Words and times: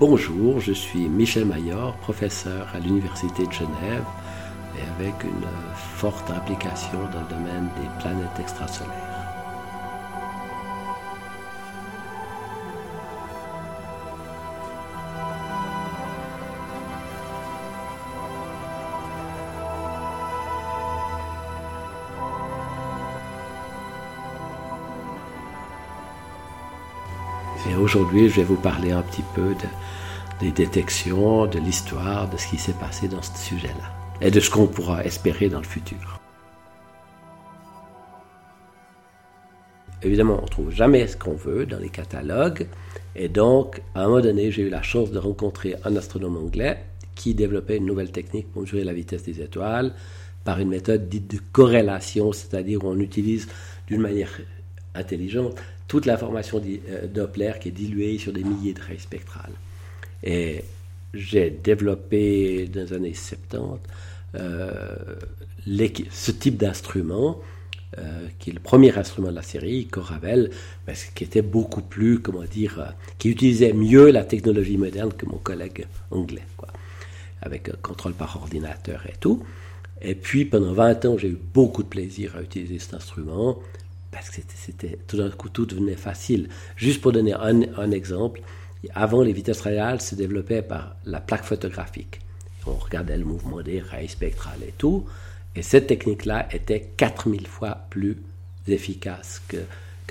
Bonjour, 0.00 0.60
je 0.60 0.72
suis 0.72 1.10
Michel 1.10 1.44
Maillard, 1.44 1.94
professeur 1.98 2.66
à 2.74 2.78
l'Université 2.78 3.46
de 3.46 3.52
Genève 3.52 4.02
et 4.74 4.80
avec 4.98 5.12
une 5.24 5.46
forte 5.74 6.30
implication 6.30 7.00
dans 7.12 7.20
le 7.20 7.28
domaine 7.28 7.68
des 7.76 8.02
planètes 8.02 8.40
extrasolaires. 8.40 9.09
Aujourd'hui, 27.90 28.28
je 28.28 28.36
vais 28.36 28.44
vous 28.44 28.54
parler 28.54 28.92
un 28.92 29.02
petit 29.02 29.24
peu 29.34 29.52
des 30.40 30.52
détections, 30.52 31.46
de 31.46 31.58
l'histoire, 31.58 32.30
de 32.30 32.36
ce 32.36 32.46
qui 32.46 32.56
s'est 32.56 32.74
passé 32.74 33.08
dans 33.08 33.20
ce 33.20 33.36
sujet-là 33.36 33.92
et 34.20 34.30
de 34.30 34.38
ce 34.38 34.48
qu'on 34.48 34.68
pourra 34.68 35.04
espérer 35.04 35.48
dans 35.48 35.58
le 35.58 35.64
futur. 35.64 36.20
Évidemment, 40.04 40.38
on 40.38 40.42
ne 40.42 40.48
trouve 40.48 40.70
jamais 40.70 41.08
ce 41.08 41.16
qu'on 41.16 41.34
veut 41.34 41.66
dans 41.66 41.80
les 41.80 41.88
catalogues. 41.88 42.68
Et 43.16 43.28
donc, 43.28 43.82
à 43.96 44.04
un 44.04 44.06
moment 44.06 44.20
donné, 44.20 44.52
j'ai 44.52 44.62
eu 44.62 44.70
la 44.70 44.82
chance 44.82 45.10
de 45.10 45.18
rencontrer 45.18 45.74
un 45.84 45.96
astronome 45.96 46.36
anglais 46.36 46.84
qui 47.16 47.34
développait 47.34 47.78
une 47.78 47.86
nouvelle 47.86 48.12
technique 48.12 48.52
pour 48.52 48.62
mesurer 48.62 48.84
la 48.84 48.92
vitesse 48.92 49.24
des 49.24 49.42
étoiles 49.42 49.94
par 50.44 50.60
une 50.60 50.68
méthode 50.68 51.08
dite 51.08 51.28
de 51.28 51.40
corrélation, 51.50 52.32
c'est-à-dire 52.32 52.84
où 52.84 52.88
on 52.88 53.00
utilise 53.00 53.48
d'une 53.88 54.00
manière 54.00 54.30
intelligente 54.94 55.56
toute 55.90 56.06
l'information 56.06 56.62
euh, 56.64 57.06
Doppler 57.08 57.52
qui 57.60 57.68
est 57.68 57.72
diluée 57.72 58.18
sur 58.18 58.32
des 58.32 58.44
milliers 58.44 58.74
de 58.74 58.80
rayons 58.80 59.00
spectrales. 59.00 59.52
Et 60.22 60.62
j'ai 61.12 61.50
développé 61.50 62.68
dans 62.72 62.82
les 62.82 62.92
années 62.92 63.14
70 63.14 63.80
euh, 64.36 64.94
ce 66.10 66.30
type 66.30 66.56
d'instrument, 66.56 67.40
euh, 67.98 68.28
qui 68.38 68.50
est 68.50 68.52
le 68.52 68.60
premier 68.60 68.96
instrument 68.96 69.30
de 69.30 69.34
la 69.34 69.42
série, 69.42 69.86
Coravel, 69.88 70.50
mais 70.86 70.94
qui 71.14 71.24
était 71.24 71.42
beaucoup 71.42 71.82
plus, 71.82 72.20
comment 72.20 72.44
dire, 72.44 72.94
qui 73.18 73.28
utilisait 73.28 73.72
mieux 73.72 74.10
la 74.12 74.22
technologie 74.22 74.76
moderne 74.76 75.12
que 75.12 75.26
mon 75.26 75.38
collègue 75.38 75.86
anglais, 76.12 76.46
avec 77.42 77.68
un 77.68 77.76
contrôle 77.82 78.12
par 78.12 78.36
ordinateur 78.36 79.02
et 79.08 79.16
tout. 79.18 79.42
Et 80.02 80.14
puis 80.14 80.44
pendant 80.44 80.72
20 80.72 81.04
ans, 81.06 81.18
j'ai 81.18 81.28
eu 81.28 81.38
beaucoup 81.52 81.82
de 81.82 81.88
plaisir 81.88 82.36
à 82.36 82.42
utiliser 82.42 82.78
cet 82.78 82.94
instrument 82.94 83.58
parce 84.10 84.30
que 84.30 84.40
c'était 84.54 84.98
tout 85.06 85.16
d'un 85.16 85.30
coup 85.30 85.48
tout 85.48 85.66
devenait 85.66 85.96
facile. 85.96 86.48
Juste 86.76 87.00
pour 87.00 87.12
donner 87.12 87.32
un, 87.32 87.90
exemple, 87.90 88.42
avant 88.94 89.22
les 89.22 89.32
vitesses 89.32 89.60
réelles 89.60 90.00
se 90.00 90.14
développaient 90.14 90.62
par 90.62 90.96
la 91.04 91.20
plaque 91.20 91.44
photographique. 91.44 92.20
On 92.66 92.74
regardait 92.74 93.16
le 93.16 93.24
mouvement 93.24 93.62
des 93.62 93.80
rayons 93.80 94.08
spectrales 94.08 94.62
et 94.66 94.74
tout, 94.76 95.06
et 95.54 95.62
cette 95.62 95.86
technique-là 95.86 96.48
était 96.52 96.90
4000 96.96 97.46
fois 97.46 97.86
plus 97.90 98.16
efficace 98.68 99.42
que, 99.48 99.58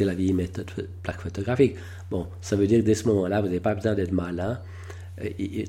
la 0.02 0.14
vieille 0.14 0.32
méthode 0.32 0.72
plaque 1.04 1.20
photographique. 1.20 1.76
Bon, 2.10 2.26
ça 2.40 2.56
veut 2.56 2.68
dire 2.68 2.80
que 2.80 2.86
dès 2.86 2.96
ce 2.96 3.06
moment-là, 3.10 3.42
vous 3.42 3.48
n'avez 3.48 3.60
pas 3.60 3.76
besoin 3.76 3.96
d'être 3.96 4.14
malin. 4.14 4.58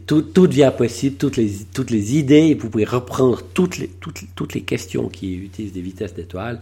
Tout, 0.06 0.22
tout, 0.22 0.46
devient 0.46 0.70
possible, 0.78 1.16
toutes 1.16 1.36
les, 1.36 1.50
toutes 1.74 1.90
les 1.90 2.16
idées, 2.16 2.54
vous 2.54 2.70
pouvez 2.70 2.84
reprendre 2.84 3.42
toutes 3.52 3.78
les, 3.78 3.88
toutes, 3.88 4.22
toutes 4.36 4.54
les 4.54 4.60
questions 4.60 5.08
qui 5.08 5.34
utilisent 5.34 5.72
des 5.72 5.80
vitesses 5.80 6.14
d'étoiles 6.14 6.60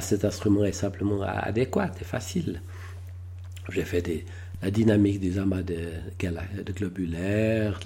cet 0.00 0.24
instrument 0.24 0.64
est 0.64 0.72
simplement 0.72 1.22
adéquat 1.22 1.92
et 2.00 2.04
facile. 2.04 2.60
J'ai 3.70 3.84
fait 3.84 4.24
la 4.62 4.70
dynamique 4.70 5.20
des 5.20 5.38
amas 5.38 5.62
de, 5.62 5.76
globulaires, 6.72 7.80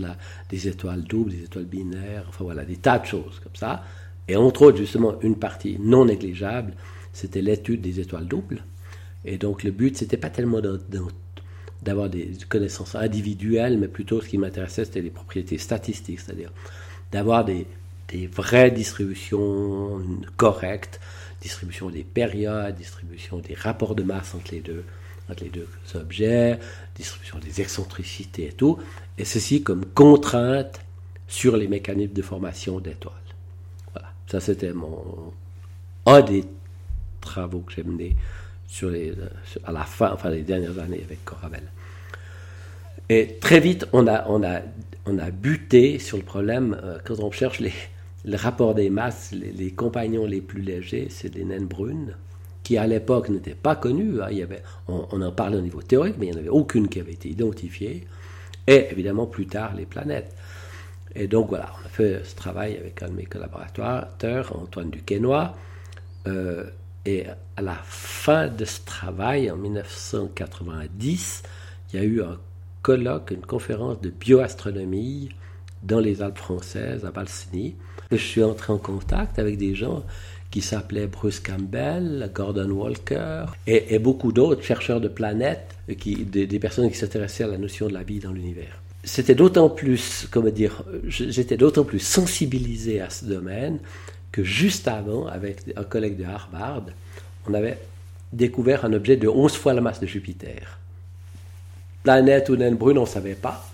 des 0.50 0.68
étoiles 0.68 1.02
doubles, 1.02 1.32
des 1.32 1.44
étoiles 1.44 1.64
binaires, 1.64 2.24
enfin 2.28 2.44
voilà, 2.44 2.64
des 2.64 2.76
tas 2.76 2.98
de 2.98 3.06
choses 3.06 3.40
comme 3.42 3.54
ça. 3.54 3.84
Et 4.26 4.36
entre 4.36 4.62
autres, 4.62 4.78
justement, 4.78 5.20
une 5.22 5.36
partie 5.36 5.78
non 5.80 6.04
négligeable, 6.04 6.74
c'était 7.12 7.42
l'étude 7.42 7.80
des 7.80 8.00
étoiles 8.00 8.26
doubles. 8.26 8.62
Et 9.24 9.38
donc 9.38 9.64
le 9.64 9.70
but, 9.70 9.96
c'était 9.96 10.16
pas 10.16 10.30
tellement 10.30 10.60
d'avoir 11.82 12.08
des 12.08 12.32
connaissances 12.48 12.94
individuelles, 12.94 13.78
mais 13.78 13.88
plutôt 13.88 14.20
ce 14.20 14.28
qui 14.28 14.38
m'intéressait, 14.38 14.84
c'était 14.84 15.02
les 15.02 15.10
propriétés 15.10 15.58
statistiques, 15.58 16.20
c'est-à-dire 16.20 16.52
d'avoir 17.10 17.44
des 17.44 17.66
vraies 18.32 18.70
distributions 18.70 20.00
correctes 20.36 21.00
distribution 21.40 21.90
des 21.90 22.02
périodes, 22.02 22.74
distribution 22.76 23.38
des 23.38 23.54
rapports 23.54 23.94
de 23.94 24.02
masse 24.02 24.34
entre 24.34 24.52
les 24.52 24.60
deux, 24.60 24.84
entre 25.30 25.44
les 25.44 25.50
deux 25.50 25.68
objets, 25.94 26.58
distribution 26.94 27.38
des 27.38 27.60
excentricités 27.60 28.48
et 28.48 28.52
tout, 28.52 28.78
et 29.16 29.24
ceci 29.24 29.62
comme 29.62 29.84
contrainte 29.84 30.80
sur 31.26 31.56
les 31.56 31.68
mécanismes 31.68 32.14
de 32.14 32.22
formation 32.22 32.80
d'étoiles. 32.80 33.14
Voilà, 33.92 34.08
ça 34.26 34.40
c'était 34.40 34.72
mon 34.72 35.32
un 36.06 36.22
des 36.22 36.44
travaux 37.20 37.60
que 37.60 37.72
j'ai 37.74 37.82
menés 37.82 38.16
sur 38.66 38.90
les, 38.90 39.12
à 39.64 39.72
la 39.72 39.84
fin, 39.84 40.10
enfin 40.12 40.30
les 40.30 40.42
dernières 40.42 40.78
années 40.78 41.02
avec 41.04 41.24
Coravel. 41.24 41.62
Et 43.10 43.36
très 43.40 43.60
vite, 43.60 43.86
on 43.92 44.06
a, 44.06 44.26
on 44.28 44.42
a, 44.42 44.60
on 45.06 45.18
a 45.18 45.30
buté 45.30 45.98
sur 45.98 46.16
le 46.16 46.22
problème 46.22 46.78
euh, 46.82 46.98
quand 47.04 47.20
on 47.20 47.30
cherche 47.30 47.60
les, 47.60 47.72
le 48.24 48.36
rapport 48.36 48.74
des 48.74 48.90
masses, 48.90 49.32
les, 49.32 49.70
compagnons 49.70 50.26
les 50.26 50.40
plus 50.40 50.62
légers, 50.62 51.08
c'est 51.10 51.30
des 51.30 51.44
naines 51.44 51.66
brunes, 51.66 52.16
qui 52.62 52.76
à 52.76 52.86
l'époque 52.86 53.28
n'étaient 53.28 53.54
pas 53.54 53.76
connues. 53.76 54.20
Hein. 54.20 54.28
Il 54.30 54.38
y 54.38 54.42
avait, 54.42 54.62
on, 54.88 55.22
en 55.22 55.32
parlait 55.32 55.56
au 55.56 55.62
niveau 55.62 55.82
théorique, 55.82 56.16
mais 56.18 56.26
il 56.26 56.30
n'y 56.32 56.36
en 56.36 56.40
avait 56.40 56.48
aucune 56.48 56.88
qui 56.88 57.00
avait 57.00 57.12
été 57.12 57.28
identifiée. 57.28 58.06
Et 58.66 58.88
évidemment, 58.90 59.26
plus 59.26 59.46
tard, 59.46 59.74
les 59.74 59.86
planètes. 59.86 60.34
Et 61.14 61.26
donc 61.26 61.48
voilà, 61.48 61.70
on 61.80 61.86
a 61.86 61.88
fait 61.88 62.22
ce 62.24 62.34
travail 62.34 62.76
avec 62.76 63.02
un 63.02 63.08
de 63.08 63.14
mes 63.14 63.24
collaborateurs, 63.24 64.54
Antoine 64.56 64.90
Duquesnoy. 64.90 65.54
Euh, 66.26 66.64
et 67.06 67.24
à 67.56 67.62
la 67.62 67.78
fin 67.84 68.48
de 68.48 68.64
ce 68.64 68.80
travail, 68.84 69.50
en 69.50 69.56
1990, 69.56 71.42
il 71.92 71.96
y 71.98 72.02
a 72.02 72.04
eu 72.04 72.22
un 72.22 72.38
colloque, 72.82 73.30
une 73.30 73.46
conférence 73.46 74.00
de 74.00 74.10
bioastronomie 74.10 75.30
dans 75.82 76.00
les 76.00 76.20
Alpes 76.20 76.38
françaises, 76.38 77.04
à 77.04 77.10
Balsini. 77.10 77.76
Je 78.10 78.16
suis 78.16 78.42
entré 78.42 78.72
en 78.72 78.78
contact 78.78 79.38
avec 79.38 79.58
des 79.58 79.74
gens 79.74 80.02
qui 80.50 80.62
s'appelaient 80.62 81.06
Bruce 81.06 81.40
Campbell, 81.40 82.30
Gordon 82.34 82.70
Walker 82.70 83.44
et, 83.66 83.98
beaucoup 83.98 84.32
d'autres 84.32 84.62
chercheurs 84.62 85.00
de 85.00 85.08
planètes, 85.08 85.74
des, 85.86 86.58
personnes 86.58 86.90
qui 86.90 86.96
s'intéressaient 86.96 87.44
à 87.44 87.48
la 87.48 87.58
notion 87.58 87.86
de 87.86 87.92
la 87.92 88.02
vie 88.02 88.18
dans 88.18 88.32
l'univers. 88.32 88.80
C'était 89.04 89.34
d'autant 89.34 89.68
plus, 89.68 90.26
comment 90.30 90.48
dire, 90.48 90.82
j'étais 91.06 91.56
d'autant 91.56 91.84
plus 91.84 91.98
sensibilisé 91.98 93.00
à 93.00 93.10
ce 93.10 93.26
domaine 93.26 93.78
que 94.32 94.42
juste 94.42 94.88
avant, 94.88 95.26
avec 95.26 95.58
un 95.76 95.84
collègue 95.84 96.16
de 96.16 96.24
Harvard, 96.24 96.84
on 97.46 97.54
avait 97.54 97.78
découvert 98.32 98.84
un 98.84 98.92
objet 98.92 99.16
de 99.16 99.28
11 99.28 99.52
fois 99.52 99.74
la 99.74 99.80
masse 99.80 100.00
de 100.00 100.06
Jupiter. 100.06 100.78
Planète 102.02 102.48
ou 102.48 102.56
naine 102.56 102.76
brune, 102.76 102.98
on 102.98 103.02
ne 103.02 103.06
savait 103.06 103.34
pas. 103.34 103.68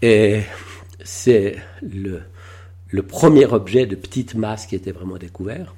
Et 0.00 0.42
c'est 1.02 1.56
le, 1.82 2.22
le 2.90 3.02
premier 3.02 3.46
objet 3.46 3.86
de 3.86 3.94
petite 3.94 4.34
masse 4.34 4.66
qui 4.66 4.74
était 4.74 4.92
vraiment 4.92 5.18
découvert. 5.18 5.74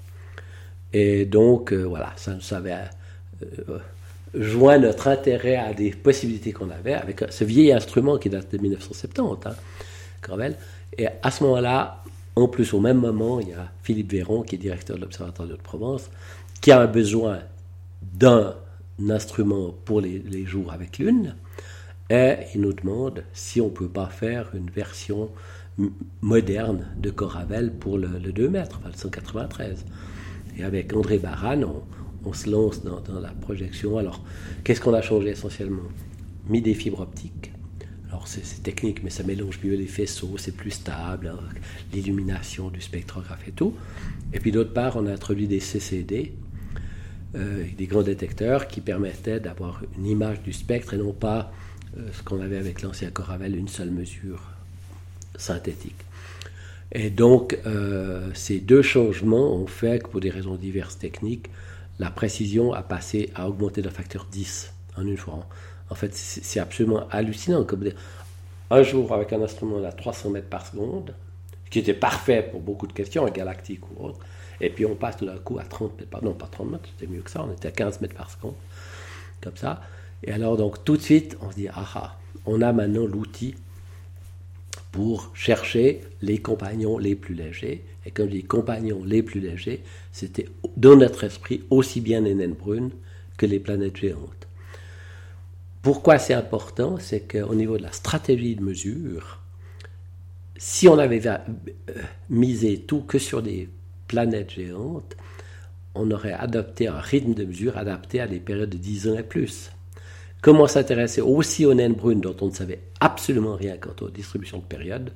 Et 0.93 1.25
donc, 1.25 1.72
euh, 1.72 1.82
voilà, 1.82 2.12
ça 2.16 2.34
nous 2.34 2.54
avait 2.54 2.76
euh, 3.43 3.78
joint 4.34 4.78
notre 4.78 5.09
intérêt 5.09 5.56
à 5.56 5.72
des 5.72 5.91
possibilités 5.91 6.53
qu'on 6.53 6.71
avait 6.71 6.94
avec 6.94 7.25
ce 7.31 7.44
vieil 7.44 7.72
instrument 7.72 8.19
qui 8.19 8.28
date 8.28 8.53
de 8.53 8.59
1970, 8.59 9.47
hein, 9.47 9.54
Gravel. 10.22 10.56
Et 10.98 11.06
à 11.22 11.31
ce 11.31 11.44
moment-là, 11.44 12.03
en 12.37 12.48
plus, 12.48 12.75
au 12.75 12.81
même 12.81 12.98
moment, 12.98 13.41
il 13.41 13.50
y 13.50 13.53
a 13.54 13.71
Philippe 13.82 14.12
Véron, 14.12 14.42
qui 14.42 14.56
est 14.56 14.59
directeur 14.59 14.97
de 14.97 15.03
l'Observatoire 15.03 15.48
de 15.48 15.54
Haute-Provence, 15.54 16.10
qui 16.60 16.71
a 16.71 16.80
un 16.80 16.86
besoin 16.86 17.41
d'un 18.03 18.54
instrument 19.09 19.74
pour 19.84 20.01
les, 20.01 20.18
les 20.18 20.45
jours 20.45 20.72
avec 20.72 20.98
lune. 20.98 21.34
Et 22.09 22.34
il 22.54 22.60
nous 22.60 22.72
demande 22.72 23.24
si 23.33 23.60
on 23.60 23.66
ne 23.66 23.71
peut 23.71 23.89
pas 23.89 24.09
faire 24.09 24.51
une 24.54 24.68
version 24.68 25.30
moderne 26.21 26.86
de 26.98 27.10
Coravel 27.10 27.72
pour 27.72 27.98
le, 27.98 28.09
2 28.09 28.48
mètres, 28.48 28.80
le 28.84 28.92
193. 28.92 29.84
Et 30.59 30.65
avec 30.65 30.94
André 30.94 31.18
Baran, 31.18 31.82
on, 32.24 32.32
se 32.32 32.50
lance 32.50 32.82
dans, 32.82 33.21
la 33.21 33.30
projection. 33.30 33.98
Alors, 33.98 34.22
qu'est-ce 34.65 34.80
qu'on 34.80 34.94
a 34.94 35.03
changé 35.03 35.30
essentiellement? 35.30 35.88
Mis 36.48 36.60
des 36.60 36.74
fibres 36.74 37.00
optiques. 37.00 37.53
Alors, 38.09 38.27
c'est 38.27 38.62
technique, 38.62 39.04
mais 39.04 39.10
ça 39.10 39.22
mélange 39.22 39.60
mieux 39.62 39.77
les 39.77 39.86
faisceaux, 39.86 40.36
c'est 40.36 40.56
plus 40.56 40.72
stable, 40.72 41.28
hein, 41.32 41.38
l'illumination 41.92 42.68
du 42.68 42.80
spectrographe 42.80 43.47
et 43.47 43.53
tout. 43.53 43.74
Et 44.32 44.41
puis, 44.41 44.50
d'autre 44.50 44.72
part, 44.72 44.97
on 44.97 45.06
a 45.06 45.12
introduit 45.12 45.47
des 45.47 45.60
CCD, 45.60 46.32
euh, 47.36 47.65
des 47.78 47.86
grands 47.86 48.03
détecteurs 48.03 48.66
qui 48.66 48.80
permettaient 48.80 49.38
d'avoir 49.38 49.82
une 49.97 50.06
image 50.06 50.42
du 50.42 50.53
spectre 50.53 50.94
et 50.94 50.98
non 50.98 51.12
pas 51.12 51.53
euh, 51.97 52.09
ce 52.12 52.24
qu'on 52.24 52.41
avait 52.41 52.59
avec 52.59 52.82
l'ancien 52.82 53.10
Coravel, 53.12 53.54
une 53.56 53.68
seule 53.68 53.91
mesure 53.91 54.59
synthétique. 55.41 56.04
Et 56.92 57.10
donc, 57.10 57.59
euh, 57.66 58.31
ces 58.34 58.59
deux 58.59 58.83
changements 58.83 59.54
ont 59.54 59.66
fait 59.66 60.03
que, 60.03 60.09
pour 60.09 60.21
des 60.21 60.31
raisons 60.31 60.57
diverses 60.57 60.98
techniques, 60.98 61.48
la 61.98 62.10
précision 62.10 62.72
a 62.72 62.83
passé 62.83 63.31
à 63.34 63.48
augmenter 63.48 63.83
d'un 63.83 63.91
facteur 63.91 64.27
10 64.31 64.72
en 64.97 65.07
une 65.07 65.16
fois, 65.16 65.47
En 65.89 65.95
fait, 65.95 66.15
c'est 66.15 66.60
absolument 66.60 67.09
hallucinant. 67.10 67.65
Comme 67.65 67.84
un 68.71 68.83
jour, 68.83 69.13
avec 69.13 69.33
un 69.33 69.42
instrument 69.42 69.83
à 69.84 69.92
300 69.92 70.31
mètres 70.31 70.48
par 70.48 70.66
seconde, 70.66 71.15
qui 71.71 71.78
était 71.78 71.95
parfait 71.95 72.47
pour 72.51 72.60
beaucoup 72.60 72.87
de 72.87 72.92
questions, 72.92 73.25
galactique 73.28 73.81
ou 73.91 74.07
autre, 74.07 74.19
et 74.60 74.71
puis 74.71 74.84
on 74.84 74.95
passe 74.95 75.16
tout 75.16 75.27
d'un 75.27 75.39
coup 75.39 75.59
à 75.59 75.65
30 75.65 75.97
mètres 75.98 76.10
par 76.10 76.22
non 76.22 76.34
pas 76.34 76.47
30 76.47 76.71
mètres, 76.71 76.89
c'était 76.98 77.10
mieux 77.10 77.22
que 77.22 77.31
ça, 77.31 77.45
on 77.45 77.53
était 77.53 77.69
à 77.69 77.72
15 77.72 78.01
mètres 78.01 78.15
par 78.15 78.31
seconde, 78.31 78.54
comme 79.41 79.57
ça. 79.57 79.81
Et 80.22 80.33
alors 80.33 80.57
donc 80.57 80.84
tout 80.84 80.97
de 80.97 81.03
suite, 81.03 81.37
on 81.41 81.51
se 81.51 81.57
dit, 81.57 81.69
ah 81.69 81.87
ah, 81.95 82.16
on 82.47 82.60
a 82.60 82.72
maintenant 82.72 83.07
l'outil 83.07 83.54
pour 84.92 85.31
chercher 85.34 86.01
les 86.22 86.39
compagnons 86.39 86.98
les 86.98 87.15
plus 87.15 87.34
légers. 87.34 87.84
Et 88.07 88.10
comme 88.10 88.28
dis 88.28 88.42
compagnons 88.42 89.04
les 89.04 89.22
plus 89.22 89.41
légers, 89.41 89.83
c'était 90.13 90.48
dans 90.77 90.97
notre 90.97 91.25
esprit 91.25 91.63
aussi 91.71 92.01
bien 92.01 92.21
les 92.21 92.34
naines 92.34 92.54
brunes 92.54 92.91
que 93.37 93.47
les 93.47 93.60
planètes 93.60 93.97
géantes. 93.97 94.48
Pourquoi 95.83 96.19
c'est 96.19 96.34
important? 96.34 96.98
C'est 96.98 97.21
qu'au 97.21 97.54
niveau 97.54 97.78
de 97.78 97.83
la 97.83 97.92
stratégie 97.92 98.54
de 98.54 98.63
mesure, 98.63 99.41
si 100.57 100.89
on 100.89 100.98
avait 100.98 101.27
euh, 101.27 101.39
misé 102.28 102.78
tout 102.81 103.01
que 103.01 103.19
sur 103.19 103.42
des 103.42 103.69
planètes 104.09 104.51
géantes, 104.51 105.16
on 105.95 106.10
aurait 106.10 106.34
adopté 106.34 106.89
un 106.89 107.01
rythme 107.01 107.34
de 107.34 107.45
mesure 107.45 107.78
adapté 107.78 108.21
à 108.21 108.27
des 108.27 108.41
périodes 108.41 108.71
de 108.71 108.77
10 108.77 109.09
ans 109.09 109.19
et 109.19 109.22
plus. 109.22 109.71
Comment 110.42 110.66
s'intéresser 110.66 111.21
aussi 111.21 111.66
aux 111.66 111.75
naines 111.75 111.92
brunes 111.92 112.22
dont 112.22 112.37
on 112.41 112.47
ne 112.47 112.53
savait 112.53 112.81
absolument 112.98 113.57
rien 113.57 113.77
quant 113.77 113.95
aux 114.01 114.09
distributions 114.09 114.59
de 114.59 114.65
périodes 114.65 115.13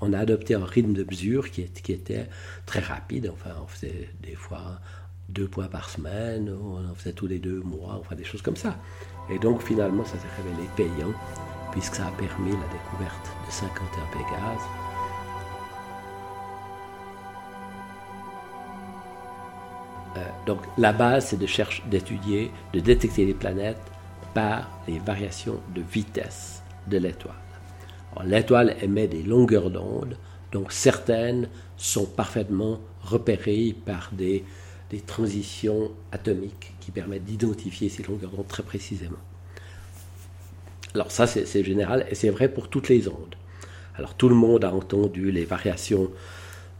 On 0.00 0.14
a 0.14 0.18
adopté 0.18 0.54
un 0.54 0.64
rythme 0.64 0.94
de 0.94 1.04
mesure 1.04 1.50
qui, 1.50 1.60
était 1.60 2.26
très 2.64 2.80
rapide. 2.80 3.30
Enfin, 3.30 3.50
on 3.62 3.66
faisait 3.66 4.08
des 4.22 4.34
fois 4.34 4.80
deux 5.28 5.46
points 5.46 5.68
par 5.68 5.90
semaine, 5.90 6.50
on 6.50 6.90
en 6.90 6.94
faisait 6.94 7.12
tous 7.12 7.26
les 7.26 7.38
deux 7.38 7.60
mois, 7.60 7.98
enfin 8.00 8.14
des 8.14 8.24
choses 8.24 8.40
comme 8.40 8.56
ça. 8.56 8.78
Et 9.30 9.38
donc 9.38 9.62
finalement, 9.62 10.06
ça 10.06 10.14
s'est 10.14 10.42
révélé 10.42 10.68
payant, 10.74 11.12
puisque 11.70 11.96
ça 11.96 12.06
a 12.06 12.10
permis 12.12 12.52
la 12.52 12.68
découverte 12.72 13.30
de 13.46 13.52
51 13.52 14.06
Pégase. 14.12 14.62
Euh, 20.16 20.28
donc 20.46 20.60
la 20.78 20.94
base, 20.94 21.26
c'est 21.26 21.38
de 21.38 21.46
chercher, 21.46 21.82
d'étudier, 21.86 22.50
de 22.72 22.80
détecter 22.80 23.26
les 23.26 23.34
planètes 23.34 23.91
par 24.34 24.70
les 24.88 24.98
variations 24.98 25.60
de 25.74 25.82
vitesse 25.82 26.62
de 26.86 26.98
l'étoile. 26.98 27.34
L'étoile 28.24 28.76
émet 28.82 29.08
des 29.08 29.22
longueurs 29.22 29.70
d'onde, 29.70 30.16
donc 30.52 30.72
certaines 30.72 31.48
sont 31.76 32.06
parfaitement 32.06 32.80
repérées 33.02 33.74
par 33.84 34.10
des, 34.12 34.44
transitions 35.06 35.90
atomiques 36.12 36.74
qui 36.80 36.90
permettent 36.90 37.24
d'identifier 37.24 37.88
ces 37.88 38.02
longueurs 38.02 38.30
d'onde 38.30 38.46
très 38.46 38.62
précisément. 38.62 39.16
Alors 40.94 41.10
ça, 41.10 41.26
c'est 41.26 41.64
général 41.64 42.06
et 42.10 42.14
c'est 42.14 42.28
vrai 42.28 42.48
pour 42.48 42.68
toutes 42.68 42.90
les 42.90 43.08
ondes. 43.08 43.34
Alors 43.94 44.14
tout 44.14 44.28
le 44.28 44.34
monde 44.34 44.64
a 44.64 44.74
entendu 44.74 45.32
les 45.32 45.46
variations 45.46 46.10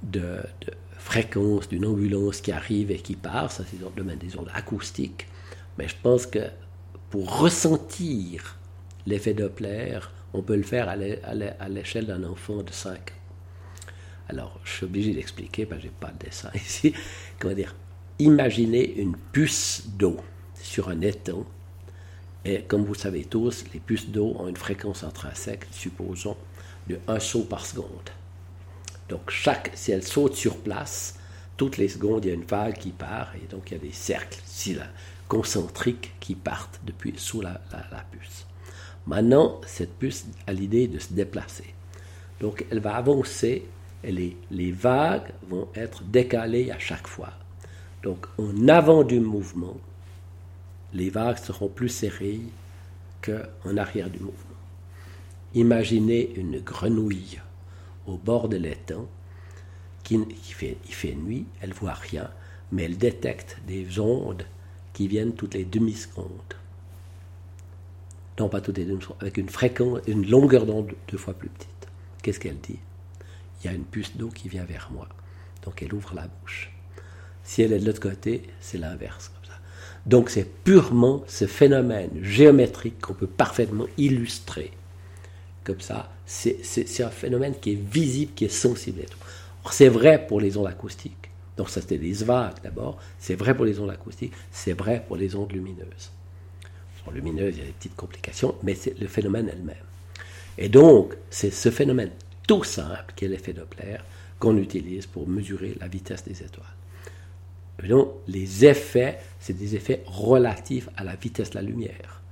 de, 0.03 0.21
de 0.21 0.73
fréquence 0.99 1.71
d'une 1.71 1.87
ambulance 1.87 2.43
qui 2.43 2.53
arrive 2.53 2.91
et 2.91 2.99
qui 2.99 3.17
part, 3.17 3.51
ça 3.51 3.65
c'est 3.71 3.81
dans 3.81 3.89
le 3.89 3.97
domaine 3.97 4.19
des 4.19 4.37
ondes 4.37 4.51
acoustiques. 4.53 5.27
Mais 5.79 5.89
je 5.89 5.97
pense 6.03 6.27
que 6.27 6.41
pour 7.13 7.41
ressentir 7.41 8.57
l'effet 9.07 9.35
Doppler, 9.35 9.99
on 10.33 10.41
peut 10.41 10.57
le 10.57 10.63
faire 10.63 10.89
à 10.89 10.97
l'échelle 11.69 12.07
d'un 12.07 12.25
enfant 12.25 12.63
de 12.63 12.73
5 12.73 12.95
ans. 12.95 13.93
Alors, 14.31 14.59
je 14.65 14.73
suis 14.73 14.85
obligé 14.87 15.13
d'expliquer, 15.13 15.67
parce 15.67 15.83
que 15.83 15.89
je 15.89 15.93
n'ai 15.93 15.99
pas 16.01 16.11
de 16.11 16.25
dessin 16.25 16.49
ici. 16.55 16.95
Comment 17.39 17.55
dire 17.55 17.75
Imaginez 18.19 18.95
une 18.95 19.15
puce 19.31 19.83
d'eau 19.89 20.17
sur 20.55 20.89
un 20.89 21.03
étang. 21.03 21.45
Et 22.47 22.63
comme 22.63 22.85
vous 22.87 22.95
savez 22.95 23.27
tous, 23.27 23.67
les 23.75 23.81
puces 23.81 24.09
d'eau 24.09 24.35
ont 24.39 24.49
une 24.49 24.57
fréquence 24.57 25.05
intrinsèque, 25.05 25.67
supposons, 25.71 26.39
de 26.89 26.99
1 27.07 27.21
saut 27.21 27.45
par 27.45 27.67
seconde. 27.67 28.09
Donc, 29.11 29.29
chaque, 29.29 29.71
si 29.75 29.93
elle 29.93 30.03
saute 30.03 30.35
sur 30.35 30.57
place, 30.57 31.19
toutes 31.59 31.77
les 31.77 31.89
secondes, 31.89 32.25
il 32.25 32.29
y 32.29 32.31
a 32.31 32.35
une 32.35 32.47
vague 32.47 32.79
qui 32.79 32.91
part, 32.91 33.35
et 33.37 33.47
donc 33.53 33.71
il 33.71 33.75
y 33.75 33.77
a 33.77 33.81
des 33.81 33.93
cercles. 33.93 34.41
Concentriques 35.33 36.13
qui 36.21 36.35
partent 36.35 36.79
depuis 36.85 37.15
sous 37.17 37.41
la, 37.41 37.59
puce. 38.11 38.47
Maintenant, 39.07 39.63
cette 39.67 39.99
puce 39.99 40.27
a 40.47 40.53
l'idée 40.53 40.89
de 40.89 40.99
se 40.99 41.15
déplacer. 41.15 41.73
Donc 42.39 42.67
elle 42.71 42.81
va 42.81 42.97
avancer 42.97 43.65
et 44.05 44.37
les, 44.51 44.73
vagues 44.73 45.33
vont 45.49 45.69
être 45.75 46.03
décalées 46.03 46.71
à 46.71 46.79
chaque 46.79 47.07
fois. 47.07 47.33
Donc 48.03 48.27
en 48.37 48.69
avant 48.69 49.05
du 49.05 49.21
mouvement, 49.21 49.79
les 50.93 51.09
vagues 51.09 51.39
seront 51.39 51.69
plus 51.69 51.89
serrées 51.89 52.43
qu'en 53.23 53.79
arrière 53.79 54.11
du 54.11 54.19
mouvement. 54.19 54.61
Imaginez 55.55 56.35
une 56.37 56.61
grenouille 56.61 57.41
au 58.07 58.19
bord 58.19 58.51
de 58.51 58.59
l'étang 58.59 59.07
qui, 60.05 60.19
fait, 60.43 60.77
fait 60.85 61.15
nuit, 61.15 61.47
elle 61.63 61.73
voit 61.73 61.95
rien, 61.95 62.29
mais 62.71 62.85
elle 62.85 62.99
détecte 62.99 63.57
des 63.67 63.99
ondes 63.99 64.45
qui 64.93 65.09
viennent 65.09 65.35
toutes 65.35 65.55
les 65.55 65.65
demi-secondes. 65.65 66.29
Non, 68.39 68.49
pas 68.49 68.61
toutes 68.61 68.79
les 68.79 68.85
demi-secondes, 68.85 69.19
avec 69.21 69.37
une 69.37 69.49
fréquence, 69.49 70.01
une 70.07 70.29
longueur 70.29 70.67
d'onde 70.67 70.95
deux 71.09 71.19
fois 71.19 71.35
plus 71.35 71.49
petite. 71.49 71.69
Qu'est-ce 72.23 72.41
qu'elle 72.41 72.61
dit? 72.61 72.79
Il 73.63 73.67
y 73.67 73.69
a 73.71 73.73
une 73.73 73.85
puce 73.85 74.17
d'eau 74.17 74.29
qui 74.29 74.49
vient 74.49 74.65
vers 74.65 74.91
moi. 74.93 75.09
Donc 75.65 75.83
elle 75.83 75.95
ouvre 75.95 76.15
la 76.15 76.29
bouche. 76.29 76.73
Si 77.45 77.63
elle 77.63 77.73
est 77.73 77.79
de 77.79 77.87
l'autre 77.87 78.01
côté, 78.01 78.43
c'est 78.61 78.79
l'inverse. 78.79 79.31
Donc 80.05 80.31
c'est 80.31 80.49
purement 80.65 81.23
ce 81.29 81.47
phénomène 81.47 82.11
géométrique 82.23 83.01
qu'on 83.01 83.15
peut 83.15 83.29
parfaitement 83.29 83.87
illustrer. 83.99 84.73
Comme 85.63 85.81
ça, 85.81 86.11
c'est 86.27 87.03
un 87.05 87.11
phénomène 87.11 87.55
qui 87.61 87.73
est 87.73 87.81
visible, 87.81 88.33
qui 88.35 88.47
est 88.47 88.49
sensible. 88.49 89.03
C'est 89.71 89.89
vrai 89.89 90.27
pour 90.27 90.41
les 90.41 90.57
ondes 90.57 90.67
acoustiques. 90.67 91.31
Donc 91.57 91.69
ça 91.69 91.81
c'était 91.81 91.99
des 91.99 92.13
vagues 92.13 92.63
d'abord, 92.63 92.99
c'est 93.19 93.35
vrai 93.35 93.55
pour 93.55 93.65
les 93.65 93.79
ondes 93.79 93.91
acoustiques, 93.91 94.33
c'est 94.51 94.73
vrai 94.73 95.05
pour 95.07 95.17
les 95.17 95.35
ondes 95.35 95.53
lumineuses. 95.53 96.11
Sur 97.03 97.13
lumineuses, 97.13 97.55
il 97.57 97.61
y 97.61 97.63
a 97.63 97.67
des 97.67 97.73
petites 97.73 97.97
complications, 97.97 98.55
mais 98.63 98.75
c'est 98.75 98.99
le 98.99 99.09
phénomène 99.09 99.49
elle-même. 99.49 99.77
Et 100.57 100.69
donc, 100.69 101.17
c'est 101.31 101.51
ce 101.51 101.71
phénomène 101.71 102.11
tout 102.47 102.65
simple 102.65 103.13
qui 103.17 103.25
est 103.25 103.29
l'effet 103.29 103.53
Doppler 103.53 103.97
qu'on 104.39 104.57
utilise 104.57 105.07
pour 105.07 105.29
mesurer 105.29 105.77
la 105.81 105.89
vitesse 105.89 106.25
des 106.25 106.43
étoiles. 106.43 106.67
Donc, 107.89 108.13
les 108.29 108.65
effets, 108.65 109.19
c'est 109.41 109.57
des 109.57 109.75
effets 109.75 110.03
relatifs 110.07 110.89
à 110.97 111.05
la 111.05 111.17
vitesse 111.17 111.51
de 111.51 111.57
la 111.57 111.63
lumière. 111.63 112.23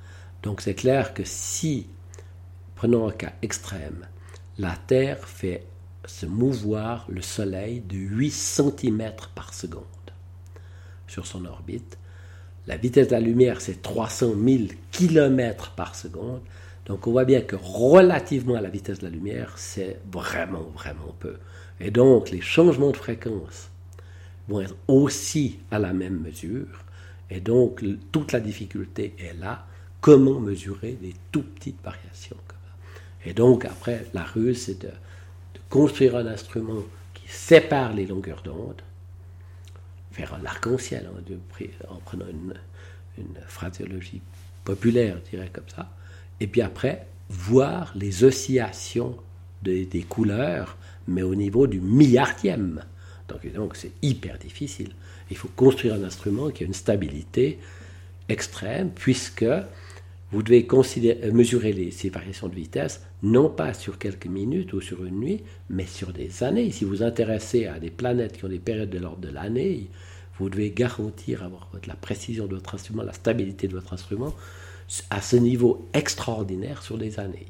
Donc 0.43 0.61
c'est 0.61 0.75
clair 0.75 1.13
que 1.15 1.23
si, 1.25 1.87
prenons 2.77 3.09
un 3.09 3.13
cas 3.13 3.33
extrême, 3.43 4.07
la 4.59 4.77
Terre 4.87 5.27
fait 5.29 5.65
se 6.11 6.27
mouvoir 6.27 7.07
le 7.09 7.23
Soleil 7.23 7.81
de 7.81 7.97
8 7.97 8.31
cm 8.31 9.13
par 9.35 9.55
seconde 9.55 9.85
sur 11.07 11.27
son 11.27 11.45
orbite. 11.45 11.99
La 12.67 12.77
vitesse 12.77 13.09
de 13.09 13.13
la 13.13 13.21
lumière, 13.21 13.61
c'est 13.61 13.81
300 13.81 14.33
000 14.45 14.65
km 14.91 15.73
par 15.73 15.95
seconde. 15.95 16.41
Donc 16.87 17.07
on 17.07 17.13
voit 17.13 17.25
bien 17.25 17.41
que 17.41 17.57
relativement 17.57 18.57
à 18.57 18.61
la 18.61 18.69
vitesse 18.69 18.99
de 18.99 19.05
la 19.05 19.11
lumière, 19.11 19.55
c'est 19.57 19.99
vraiment, 20.11 20.71
vraiment 20.75 21.15
peu. 21.19 21.37
Et 21.81 21.91
donc 21.91 22.31
les 22.31 22.41
changements 22.41 22.91
de 22.91 22.97
fréquence 22.97 23.71
vont 24.49 24.61
être 24.61 24.77
aussi 24.89 25.59
à 25.71 25.79
la 25.79 25.93
même 25.93 26.21
mesure. 26.21 26.85
Et 27.31 27.41
donc 27.41 27.85
toute 28.13 28.33
la 28.33 28.41
difficulté 28.41 29.15
est 29.19 29.39
là. 29.39 29.67
Comment 30.01 30.41
mesurer 30.41 30.99
des 31.01 31.15
tout 31.31 31.43
petites 31.43 31.83
variations 31.85 32.37
Et 33.25 33.33
donc 33.33 33.65
après, 33.65 34.07
la 34.15 34.25
ruse, 34.25 34.65
c'est 34.65 34.81
de 34.81 34.91
construire 35.71 36.17
un 36.17 36.27
instrument 36.27 36.83
qui 37.15 37.23
sépare 37.29 37.95
les 37.95 38.05
longueurs 38.05 38.43
d'onde, 38.43 38.83
faire 40.13 40.35
un 40.35 40.45
arc-en-ciel 40.45 41.09
en, 41.89 41.97
prenant 42.05 42.27
une, 42.29 42.55
phraseologie 43.47 44.23
populaire, 44.65 45.19
je 45.25 45.31
dirais 45.31 45.51
comme 45.53 45.69
ça, 45.75 45.91
et 46.41 46.47
puis 46.47 46.63
après, 46.63 47.07
voir 47.29 47.93
les 47.95 48.25
oscillations 48.25 49.17
des 49.63 50.07
couleurs, 50.09 50.77
mais 51.07 51.23
au 51.23 51.35
niveau 51.35 51.67
du 51.67 51.81
milliardième. 51.81 52.83
Donc, 53.29 53.53
donc 53.53 53.77
c'est 53.77 53.93
hyper 54.03 54.39
difficile. 54.39 54.93
Il 55.31 55.37
faut 55.37 55.51
construire 55.55 55.95
un 55.95 56.03
instrument 56.03 56.51
qui 56.51 56.65
a 56.65 56.67
une 56.67 56.75
stabilité 56.75 57.59
extrême, 58.29 58.91
puisque 58.91 59.45
vous 60.33 60.43
devez 60.43 60.67
considérer, 60.67 61.33
mesurer 61.33 61.91
ces 61.91 62.09
variations 62.09 62.49
de 62.49 62.55
vitesse 62.55 63.03
non 63.23 63.49
pas 63.49 63.75
sur 63.75 63.99
quelques 63.99 64.27
minutes 64.27 64.73
ou 64.73 64.81
sur 64.81 65.05
une 65.05 65.21
nuit, 65.21 65.43
mais 65.69 65.87
sur 65.87 66.13
des 66.13 66.43
années. 66.43 66.71
Si 66.71 66.85
vous 66.85 66.91
vous 66.91 67.03
intéressez 67.03 67.67
à 67.67 67.79
des 67.81 67.91
planètes 67.91 68.39
qui 68.39 68.45
ont 68.45 68.49
des 68.49 68.59
périodes 68.59 68.91
de 68.91 68.99
l'ordre 68.99 69.21
de 69.21 69.29
l'année, 69.29 69.89
vous 70.39 70.49
devez 70.49 70.71
garantir 70.71 71.49
la 71.87 71.95
précision 71.95 72.47
de 72.47 72.55
votre 72.55 72.75
instrument, 72.75 73.03
la 73.03 73.13
stabilité 73.13 73.69
de 73.69 73.75
votre 73.75 73.93
instrument 73.93 74.35
à 75.11 75.21
ce 75.21 75.37
niveau 75.37 75.89
extraordinaire 75.93 76.83
sur 76.83 76.97
des 76.97 77.21
années. 77.21 77.47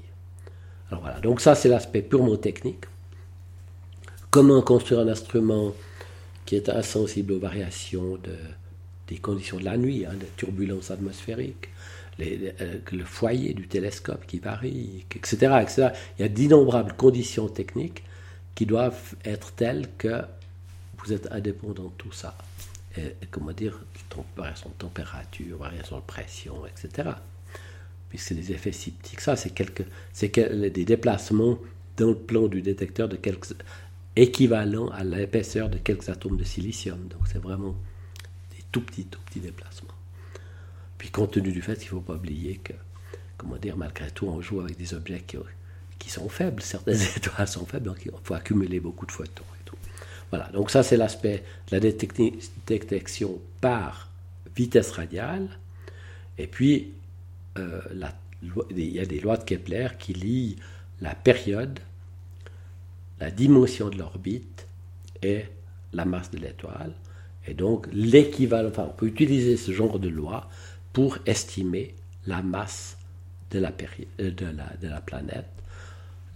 Alors 0.91 1.03
voilà, 1.03 1.21
donc 1.21 1.41
ça 1.41 1.55
c'est 1.55 1.69
l'aspect 1.69 2.03
purement 2.03 2.37
technique. 2.37 2.85
Comment 4.31 4.63
construire 4.63 5.01
un 5.01 5.09
instrument 5.09 5.73
qui 6.47 6.57
est 6.57 6.69
insensible 6.69 7.33
aux 7.33 7.39
variations 7.39 8.17
de, 8.17 8.35
des 9.07 9.19
conditions 9.19 9.59
de 9.59 9.65
la 9.65 9.77
nuit, 9.77 10.05
hein, 10.05 10.15
des 10.19 10.27
turbulences 10.37 10.91
atmosphériques, 10.91 11.69
le 12.19 13.05
foyer 13.05 13.55
du 13.55 13.67
télescope 13.67 14.27
qui 14.27 14.39
varie, 14.39 15.07
etc., 15.15 15.59
etc. 15.63 15.89
Il 16.19 16.23
y 16.23 16.25
a 16.25 16.29
d'innombrables 16.29 16.93
conditions 16.95 17.49
techniques 17.49 18.05
qui 18.55 18.67
doivent 18.67 19.15
être 19.25 19.53
telles 19.53 19.89
que 19.97 20.23
vous 20.99 21.13
êtes 21.13 21.31
indépendant 21.33 21.85
de 21.85 21.95
tout 21.97 22.13
ça. 22.13 22.37
Et, 22.97 23.15
comment 23.31 23.53
dire, 23.53 23.81
variation 24.37 24.69
de 24.71 24.75
température, 24.75 25.57
variation 25.57 25.97
de 25.97 26.03
pression, 26.03 26.67
etc. 26.67 27.11
Puisque 28.09 28.35
des 28.35 28.53
effets 28.53 28.73
sceptiques, 28.73 29.21
ça, 29.21 29.37
c'est 29.37 29.51
quelques, 29.51 29.85
c'est 30.13 30.37
des 30.39 30.85
déplacements 30.85 31.59
dans 31.97 32.09
le 32.09 32.17
plan 32.17 32.49
du 32.49 32.63
détecteur 32.63 33.09
de 33.09 33.17
quelques 33.17 33.55
équivalents 34.17 34.89
à 34.89 35.05
l'épaisseur 35.05 35.69
de 35.69 35.79
quelques 35.79 36.09
atomes 36.09 36.37
de 36.37 36.45
silicium. 36.45 36.99
Donc 37.09 37.23
c'est 37.27 37.39
vraiment 37.39 37.77
des 38.51 38.65
tout 38.73 38.81
petits, 38.81 39.05
tout 39.05 39.21
petits 39.21 39.41
déplacements. 39.41 39.95
Puis 41.01 41.09
compte 41.09 41.31
tenu 41.31 41.51
du 41.51 41.63
fait 41.63 41.77
qu'il 41.77 41.87
ne 41.87 41.89
faut 41.93 42.01
pas 42.03 42.13
oublier 42.13 42.57
que, 42.63 42.75
comment 43.39 43.57
dire, 43.57 43.75
malgré 43.75 44.11
tout, 44.11 44.27
on 44.27 44.43
joue 44.43 44.61
avec 44.61 44.77
des 44.77 44.93
objets 44.93 45.25
qui, 45.99 46.11
sont 46.11 46.29
faibles. 46.29 46.61
Certaines 46.61 47.01
étoiles 47.17 47.49
sont 47.49 47.65
faibles, 47.65 47.87
donc 47.87 48.03
il 48.05 48.13
faut 48.23 48.35
accumuler 48.35 48.81
beaucoup 48.81 49.07
de 49.07 49.11
photons 49.11 49.45
et 49.59 49.65
tout. 49.65 49.77
Voilà, 50.29 50.51
donc 50.53 50.71
ça 50.71 50.83
c'est 50.83 50.99
l'aspect 50.99 51.43
de 51.71 51.77
la 51.77 51.81
détection 51.81 53.41
par 53.63 54.11
vitesse 54.55 54.91
radiale. 54.91 55.49
Et 56.37 56.47
puis, 56.47 56.93
euh, 57.57 57.81
il 58.71 58.91
y 58.91 59.01
a 59.01 59.07
des 59.07 59.21
lois 59.21 59.39
de 59.39 59.45
Kepler 59.45 59.89
qui 59.99 60.13
lient 60.13 60.57
la 61.01 61.15
période, 61.15 61.81
la 63.21 63.31
dimension 63.31 63.89
de 63.89 63.97
l'orbite 63.97 64.67
et 65.23 65.45
la 65.95 66.05
masse 66.05 66.31
de 66.31 66.37
l'étoile. 66.37 66.93
Et 67.47 67.55
donc, 67.55 67.89
l'équivalent, 67.91 68.69
enfin, 68.69 68.87
on 68.87 68.93
peut 68.93 69.07
utiliser 69.07 69.57
ce 69.57 69.73
genre 69.73 69.99
de 69.99 70.11
loi 70.11 70.51
pour 70.93 71.19
estimer 71.27 71.95
la 72.27 72.43
masse 72.43 72.97
de 73.51 73.59
la, 73.59 73.73
euh, 74.21 75.01
planète. 75.07 75.49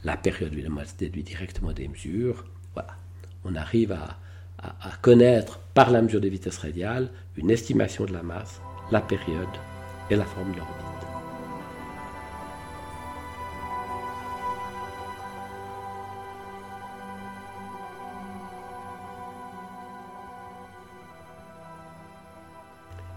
La 0.04 0.16
période, 0.16 0.52
évidemment, 0.52 0.84
se 0.84 0.96
déduit 0.96 1.23
directement 1.23 1.73
des 1.73 1.88
mesures. 1.88 2.44
Voilà. 2.75 2.96
On 3.44 3.54
arrive 3.54 3.92
à, 3.92 4.18
à, 4.58 4.90
connaître, 5.02 5.61
par 5.75 5.90
la 5.90 6.02
mesure 6.02 6.20
des 6.20 6.30
vitesses 6.30 6.58
radiales, 6.58 7.11
une 7.37 7.50
estimation 7.50 8.04
de 8.04 8.12
la 8.12 8.23
masse, 8.23 8.61
la 8.90 9.00
période 9.00 9.49
et 10.11 10.16
la 10.16 10.25
forme 10.25 10.52
de 10.52 10.58
l'orbite. 10.58 10.94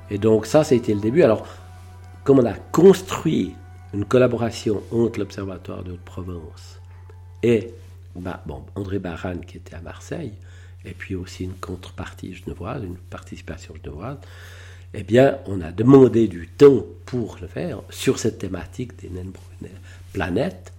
Et 0.10 0.18
donc 0.18 0.46
ça, 0.46 0.64
été 0.72 0.94
le 0.94 1.02
début. 1.02 1.24
Alors, 1.24 1.46
comme 2.24 2.40
on 2.40 2.46
a 2.46 2.54
construit 2.54 3.56
une 3.94 4.06
collaboration 4.06 4.84
entre 4.92 5.20
l'Observatoire 5.20 5.84
de 5.84 5.94
Haute-Provence 5.94 6.80
et 7.44 7.74
bah, 8.16 8.42
bon, 8.46 8.64
André 8.76 9.00
Baran 9.00 9.38
qui 9.38 9.58
était 9.58 9.76
à 9.76 9.82
Marseille, 9.82 10.34
et 10.86 10.94
puis 10.94 11.16
aussi 11.16 11.44
une 11.44 11.54
contrepartie 11.54 12.34
genevoise, 12.34 12.84
une 12.84 12.98
participation 12.98 13.74
genevoise, 13.84 14.18
eh 14.94 15.04
bien, 15.04 15.40
on 15.46 15.62
a 15.62 15.72
demandé 15.72 16.28
du 16.28 16.48
temps 16.48 16.84
pour 17.06 17.38
le 17.42 17.48
faire 17.48 17.82
sur 17.90 18.20
cette 18.20 18.40
thématique 18.40 18.98
des 19.00 19.10
naines 19.10 19.34
planètes, 20.14 20.74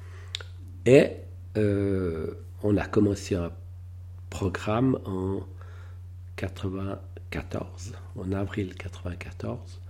et 0.86 1.10
euh, 1.56 2.32
on 2.62 2.76
a 2.76 2.86
commencé 2.86 3.34
un 3.34 3.52
programme 4.30 4.98
en 5.04 5.40
80, 6.36 6.98
14, 7.30 7.92
en 8.16 8.32
avril 8.32 8.74
94. 8.74 9.80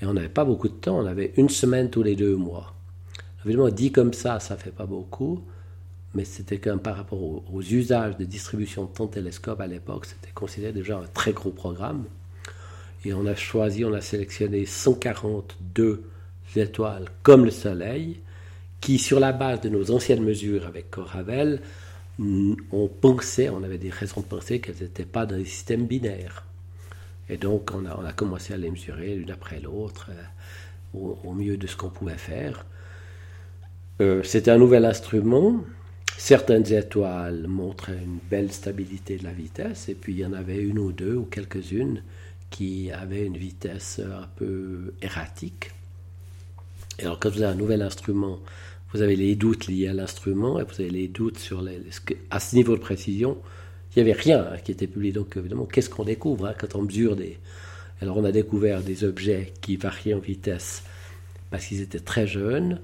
Et 0.00 0.06
on 0.06 0.14
n'avait 0.14 0.28
pas 0.28 0.44
beaucoup 0.44 0.68
de 0.68 0.74
temps, 0.74 0.98
on 0.98 1.06
avait 1.06 1.32
une 1.36 1.48
semaine 1.48 1.90
tous 1.90 2.02
les 2.02 2.16
deux 2.16 2.36
mois. 2.36 2.74
Évidemment, 3.44 3.68
dit 3.68 3.92
comme 3.92 4.12
ça, 4.12 4.40
ça 4.40 4.56
fait 4.56 4.70
pas 4.70 4.86
beaucoup, 4.86 5.44
mais 6.14 6.24
c'était 6.24 6.58
quand 6.58 6.70
même 6.70 6.80
par 6.80 6.96
rapport 6.96 7.20
aux, 7.20 7.62
usages 7.62 8.16
de 8.16 8.24
distribution 8.24 8.84
de 8.84 8.90
temps 8.90 9.06
télescope 9.06 9.60
à 9.60 9.66
l'époque, 9.66 10.06
c'était 10.06 10.32
considéré 10.32 10.72
déjà 10.72 10.98
un 10.98 11.06
très 11.12 11.32
gros 11.32 11.50
programme. 11.50 12.04
Et 13.04 13.12
on 13.12 13.26
a 13.26 13.34
choisi, 13.34 13.84
on 13.84 13.92
a 13.92 14.00
sélectionné 14.00 14.64
142 14.64 16.04
étoiles 16.56 17.08
comme 17.22 17.44
le 17.44 17.50
Soleil, 17.50 18.20
qui, 18.80 18.98
sur 18.98 19.20
la 19.20 19.32
base 19.32 19.60
de 19.60 19.68
nos 19.68 19.90
anciennes 19.90 20.22
mesures 20.22 20.66
avec 20.66 20.90
Coravel, 20.90 21.60
on 22.18 22.88
pensait, 23.00 23.48
on 23.48 23.62
avait 23.62 23.78
des 23.78 23.90
raisons 23.90 24.20
de 24.20 24.26
penser 24.26 24.60
qu'elles 24.60 24.80
n'étaient 24.80 25.04
pas 25.04 25.26
dans 25.26 25.36
les 25.36 25.44
systèmes 25.44 25.86
binaires. 25.86 26.44
Et 27.28 27.36
donc, 27.36 27.70
on 27.74 27.86
a, 27.86 28.12
commencé 28.12 28.52
à 28.52 28.56
les 28.56 28.70
mesurer 28.70 29.14
l'une 29.14 29.30
après 29.30 29.60
l'autre, 29.60 30.10
euh, 30.10 31.14
au, 31.24 31.32
mieux 31.32 31.56
de 31.56 31.66
ce 31.66 31.76
qu'on 31.76 31.90
pouvait 31.90 32.18
faire. 32.18 32.66
Euh, 34.00 34.22
c'était 34.22 34.50
un 34.50 34.58
nouvel 34.58 34.84
instrument. 34.84 35.64
Certaines 36.18 36.70
étoiles 36.72 37.46
montraient 37.48 37.98
une 38.04 38.18
belle 38.30 38.52
stabilité 38.52 39.16
de 39.16 39.24
la 39.24 39.32
vitesse, 39.32 39.88
et 39.88 39.94
puis 39.94 40.12
il 40.12 40.18
y 40.20 40.26
en 40.26 40.32
avait 40.32 40.58
une 40.58 40.78
ou 40.78 40.92
deux, 40.92 41.14
ou 41.16 41.24
quelques-unes, 41.24 42.02
qui 42.50 42.92
avaient 42.92 43.26
une 43.26 43.36
vitesse 43.36 44.00
un 44.00 44.28
peu 44.36 44.94
erratique. 45.02 45.70
Et 46.98 47.02
alors, 47.02 47.18
quand 47.18 47.30
vous 47.30 47.42
avez 47.42 47.52
un 47.52 47.56
nouvel 47.56 47.82
instrument, 47.82 48.38
vous 48.92 49.02
avez 49.02 49.16
les 49.16 49.34
doutes 49.34 49.66
liés 49.66 49.88
à 49.88 49.94
l'instrument, 49.94 50.60
et 50.60 50.64
vous 50.64 50.80
avez 50.80 50.90
les 50.90 51.08
doutes 51.08 51.38
sur 51.38 51.62
les, 51.62 51.80
à 52.30 52.38
ce 52.38 52.54
niveau 52.54 52.76
de 52.76 52.80
précision, 52.80 53.38
il 53.94 54.02
n'y 54.02 54.10
avait 54.10 54.20
rien 54.20 54.56
qui 54.64 54.72
était 54.72 54.86
publié. 54.86 55.12
Donc, 55.12 55.36
évidemment, 55.36 55.66
qu'est-ce 55.66 55.90
qu'on 55.90 56.04
découvre 56.04 56.46
hein, 56.46 56.54
quand 56.58 56.74
on 56.74 56.82
mesure 56.82 57.16
des. 57.16 57.38
Alors, 58.00 58.16
on 58.16 58.24
a 58.24 58.32
découvert 58.32 58.82
des 58.82 59.04
objets 59.04 59.52
qui 59.60 59.76
variaient 59.76 60.14
en 60.14 60.18
vitesse 60.18 60.82
parce 61.50 61.66
qu'ils 61.66 61.80
étaient 61.80 62.00
très 62.00 62.26
jeunes 62.26 62.80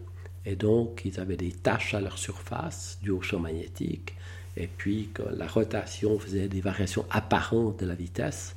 et 0.46 0.54
donc 0.54 1.02
ils 1.04 1.20
avaient 1.20 1.36
des 1.36 1.52
taches 1.52 1.94
à 1.94 2.00
leur 2.00 2.18
surface 2.18 2.98
du 3.02 3.10
au 3.10 3.20
champ 3.20 3.40
magnétique. 3.40 4.14
Et 4.56 4.66
puis, 4.66 5.10
quand 5.12 5.30
la 5.36 5.46
rotation 5.46 6.18
faisait 6.18 6.48
des 6.48 6.60
variations 6.60 7.04
apparentes 7.10 7.80
de 7.80 7.86
la 7.86 7.94
vitesse. 7.94 8.54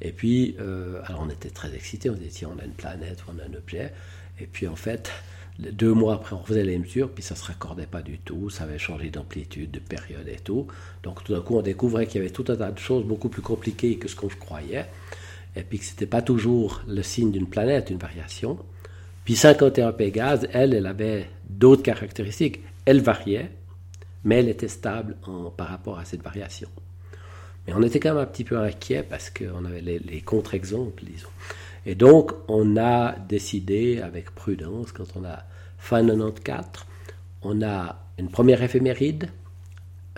Et 0.00 0.12
puis, 0.12 0.56
euh, 0.60 1.00
alors 1.04 1.22
on 1.26 1.30
était 1.30 1.50
très 1.50 1.74
excités, 1.74 2.08
on 2.08 2.14
disait 2.14 2.30
tiens, 2.30 2.50
on 2.56 2.58
a 2.60 2.64
une 2.64 2.72
planète, 2.72 3.18
on 3.28 3.38
a 3.38 3.44
un 3.44 3.54
objet. 3.56 3.92
Et 4.40 4.46
puis, 4.46 4.68
en 4.68 4.76
fait, 4.76 5.10
deux 5.58 5.92
mois 5.92 6.14
après, 6.14 6.36
on 6.36 6.44
faisait 6.44 6.64
les 6.64 6.78
mesures, 6.78 7.10
puis 7.10 7.22
ça 7.22 7.34
ne 7.34 7.38
se 7.40 7.44
raccordait 7.44 7.86
pas 7.86 8.02
du 8.02 8.18
tout, 8.18 8.48
ça 8.48 8.64
avait 8.64 8.78
changé 8.78 9.10
d'amplitude, 9.10 9.70
de 9.70 9.80
période 9.80 10.28
et 10.28 10.36
tout. 10.36 10.68
Donc 11.02 11.24
tout 11.24 11.34
d'un 11.34 11.40
coup, 11.40 11.56
on 11.56 11.62
découvrait 11.62 12.06
qu'il 12.06 12.20
y 12.20 12.24
avait 12.24 12.32
tout 12.32 12.44
un 12.48 12.56
tas 12.56 12.70
de 12.70 12.78
choses 12.78 13.04
beaucoup 13.04 13.28
plus 13.28 13.42
compliquées 13.42 13.96
que 13.96 14.08
ce 14.08 14.14
qu'on 14.14 14.28
croyait, 14.28 14.86
et 15.56 15.62
puis 15.62 15.78
que 15.78 15.84
ce 15.84 15.90
n'était 15.90 16.06
pas 16.06 16.22
toujours 16.22 16.82
le 16.86 17.02
signe 17.02 17.32
d'une 17.32 17.48
planète, 17.48 17.90
une 17.90 17.98
variation. 17.98 18.58
Puis 19.24 19.34
51 19.34 19.92
Pégase, 19.92 20.48
elle, 20.52 20.74
elle 20.74 20.86
avait 20.86 21.28
d'autres 21.48 21.82
caractéristiques. 21.82 22.60
Elle 22.84 23.00
variait, 23.00 23.50
mais 24.24 24.36
elle 24.36 24.48
était 24.48 24.68
stable 24.68 25.16
par 25.56 25.68
rapport 25.68 25.98
à 25.98 26.04
cette 26.04 26.22
variation. 26.22 26.68
Mais 27.66 27.74
on 27.74 27.82
était 27.82 28.00
quand 28.00 28.14
même 28.14 28.22
un 28.22 28.26
petit 28.26 28.44
peu 28.44 28.58
inquiet 28.58 29.02
parce 29.02 29.28
qu'on 29.28 29.64
avait 29.64 29.82
les, 29.82 29.98
les 29.98 30.20
contre-exemples, 30.20 31.02
disons. 31.04 31.28
Et 31.84 31.94
donc, 31.94 32.32
on 32.48 32.76
a 32.76 33.16
décidé 33.18 34.00
avec 34.00 34.30
prudence, 34.30 34.92
quand 34.92 35.16
on 35.16 35.24
a 35.24 35.44
fin 35.78 36.04
94, 36.04 36.84
on 37.42 37.62
a 37.62 37.96
une 38.18 38.28
première 38.28 38.62
éphéméride, 38.62 39.30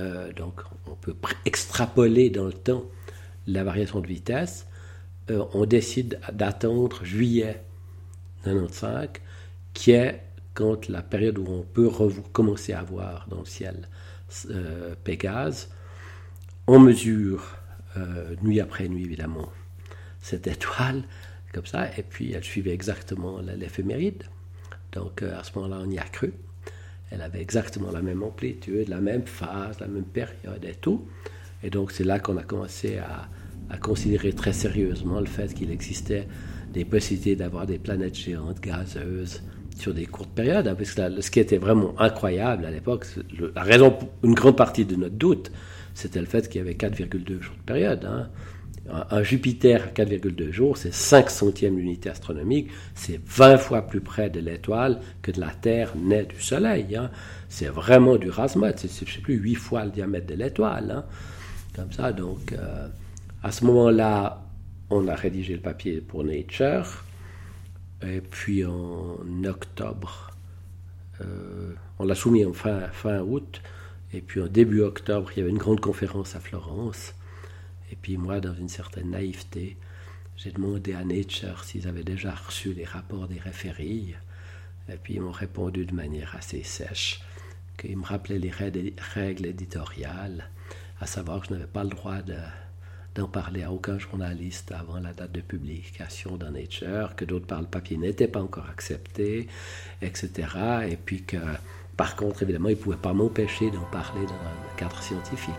euh, 0.00 0.32
donc 0.32 0.62
on 0.86 0.94
peut 0.94 1.14
extrapoler 1.44 2.30
dans 2.30 2.46
le 2.46 2.52
temps 2.52 2.84
la 3.46 3.62
variation 3.64 4.00
de 4.00 4.06
vitesse. 4.06 4.66
Euh, 5.30 5.44
on 5.52 5.66
décide 5.66 6.18
d'attendre 6.32 7.04
juillet 7.04 7.62
95, 8.44 9.08
qui 9.74 9.92
est 9.92 10.22
quand 10.54 10.88
la 10.88 11.02
période 11.02 11.38
où 11.38 11.46
on 11.46 11.62
peut 11.62 11.90
commencer 12.32 12.72
à 12.72 12.82
voir 12.82 13.26
dans 13.28 13.40
le 13.40 13.44
ciel 13.44 13.88
euh, 14.50 14.94
Pégase. 15.04 15.70
On 16.66 16.78
mesure 16.78 17.56
nuit 18.42 18.60
après 18.60 18.88
nuit, 18.88 19.04
évidemment, 19.04 19.50
cette 20.22 20.46
étoile 20.46 21.02
comme 21.52 21.66
ça, 21.66 21.88
et 21.98 22.04
puis 22.04 22.32
elle 22.32 22.44
suivait 22.44 22.72
exactement 22.72 23.40
l'éphéméride. 23.40 24.22
Donc 24.92 25.22
euh, 25.22 25.38
à 25.38 25.44
ce 25.44 25.52
moment-là, 25.56 25.82
on 25.84 25.90
y 25.90 25.98
a 25.98 26.04
cru. 26.04 26.32
Elle 27.10 27.22
avait 27.22 27.40
exactement 27.40 27.90
la 27.90 28.02
même 28.02 28.22
amplitude, 28.22 28.88
la 28.88 29.00
même 29.00 29.26
phase, 29.26 29.80
la 29.80 29.88
même 29.88 30.04
période 30.04 30.64
et 30.64 30.74
tout. 30.74 31.06
Et 31.62 31.70
donc 31.70 31.92
c'est 31.92 32.04
là 32.04 32.18
qu'on 32.20 32.36
a 32.36 32.42
commencé 32.42 32.98
à, 32.98 33.28
considérer 33.78 34.32
très 34.32 34.52
sérieusement 34.52 35.20
le 35.20 35.26
fait 35.26 35.54
qu'il 35.54 35.70
existait 35.70 36.26
des 36.72 36.84
possibilités 36.84 37.36
d'avoir 37.36 37.66
des 37.66 37.78
planètes 37.78 38.16
géantes 38.16 38.60
gazeuses 38.60 39.42
sur 39.76 39.94
des 39.94 40.06
courtes 40.06 40.30
périodes. 40.30 40.66
Hein, 40.66 40.74
parce 40.74 40.92
que 40.92 41.20
ce 41.20 41.30
qui 41.30 41.38
était 41.38 41.58
vraiment 41.58 41.94
incroyable 42.00 42.64
à 42.64 42.70
l'époque, 42.72 43.06
la 43.54 43.62
raison, 43.62 43.96
une 44.24 44.34
grande 44.34 44.56
partie 44.56 44.84
de 44.84 44.96
notre 44.96 45.14
doute, 45.14 45.52
c'était 45.94 46.18
le 46.18 46.26
fait 46.26 46.48
qu'il 46.48 46.58
y 46.58 46.62
avait 46.62 46.74
4,2 46.74 47.40
jours 47.40 47.54
de 47.56 47.62
période. 47.64 48.04
Hein 48.04 48.28
un 49.10 49.22
Jupiter 49.22 49.84
à 49.84 49.86
4,2 49.88 50.50
jours, 50.50 50.76
c'est 50.76 50.92
5 50.92 51.30
centièmes 51.30 51.76
d'unité 51.76 52.10
astronomique, 52.10 52.70
c'est 52.94 53.20
20 53.24 53.58
fois 53.58 53.82
plus 53.82 54.00
près 54.00 54.30
de 54.30 54.40
l'étoile 54.40 55.00
que 55.22 55.30
de 55.30 55.40
la 55.40 55.50
Terre 55.50 55.92
naît 55.96 56.24
du 56.24 56.40
Soleil. 56.40 56.96
Hein. 56.96 57.10
C'est 57.48 57.68
vraiment 57.68 58.16
du 58.16 58.30
rasmat, 58.30 58.76
c'est, 58.76 59.04
plus, 59.22 59.34
8 59.34 59.54
fois 59.54 59.84
le 59.84 59.90
diamètre 59.90 60.26
de 60.26 60.34
l'étoile. 60.34 60.90
Hein. 60.90 61.04
Comme 61.74 61.92
ça, 61.92 62.12
donc, 62.12 62.52
euh, 62.52 62.88
à 63.42 63.52
ce 63.52 63.64
moment-là, 63.64 64.42
on 64.90 65.06
a 65.08 65.14
rédigé 65.14 65.54
le 65.54 65.60
papier 65.60 66.00
pour 66.00 66.24
Nature. 66.24 67.04
Et 68.02 68.20
puis 68.20 68.64
en 68.64 69.18
octobre, 69.44 70.30
euh, 71.20 71.74
on 71.98 72.04
l'a 72.04 72.14
soumis 72.14 72.44
en 72.44 72.52
fin, 72.52 72.80
fin 72.92 73.20
août. 73.20 73.60
Et 74.12 74.20
puis 74.20 74.40
en 74.40 74.46
début 74.46 74.80
octobre, 74.80 75.30
il 75.34 75.40
y 75.40 75.42
avait 75.42 75.50
une 75.50 75.58
grande 75.58 75.80
conférence 75.80 76.34
à 76.34 76.40
Florence. 76.40 77.14
Et 77.90 77.96
puis 77.96 78.16
moi, 78.16 78.40
dans 78.40 78.54
une 78.54 78.68
certaine 78.68 79.10
naïveté, 79.10 79.76
j'ai 80.36 80.52
demandé 80.52 80.94
à 80.94 81.04
Nature 81.04 81.64
s'ils 81.64 81.88
avaient 81.88 82.04
déjà 82.04 82.34
reçu 82.34 82.72
les 82.72 82.84
rapports 82.84 83.28
des 83.28 83.38
référies. 83.38 84.14
Et 84.88 84.96
puis 84.96 85.14
ils 85.14 85.20
m'ont 85.20 85.32
répondu 85.32 85.84
de 85.84 85.94
manière 85.94 86.34
assez 86.36 86.62
sèche 86.62 87.20
qu'ils 87.76 87.96
me 87.96 88.04
rappelaient 88.04 88.38
les 88.38 88.50
règles 88.50 89.46
éditoriales, 89.46 90.48
à 91.00 91.06
savoir 91.06 91.40
que 91.40 91.48
je 91.48 91.52
n'avais 91.54 91.66
pas 91.66 91.84
le 91.84 91.90
droit 91.90 92.18
d'en 93.14 93.28
parler 93.28 93.62
à 93.62 93.72
aucun 93.72 93.98
journaliste 93.98 94.72
avant 94.72 95.00
la 95.00 95.12
date 95.12 95.32
de 95.32 95.40
publication 95.40 96.36
dans 96.36 96.50
Nature, 96.50 97.16
que 97.16 97.24
d'autres 97.24 97.46
parts, 97.46 97.62
le 97.62 97.66
papier 97.66 97.96
n'était 97.96 98.28
pas 98.28 98.40
encore 98.40 98.68
accepté, 98.68 99.48
etc. 100.02 100.30
Et 100.88 100.96
puis 100.96 101.22
que, 101.22 101.38
par 101.96 102.16
contre, 102.16 102.42
évidemment, 102.42 102.68
ils 102.68 102.76
ne 102.76 102.82
pouvaient 102.82 102.96
pas 102.96 103.12
m'empêcher 103.12 103.70
d'en 103.70 103.84
parler 103.90 104.24
dans 104.26 104.32
un 104.32 104.76
cadre 104.76 105.02
scientifique. 105.02 105.54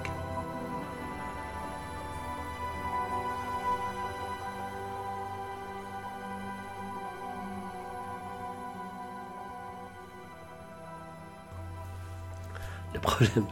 Problème 13.01 13.46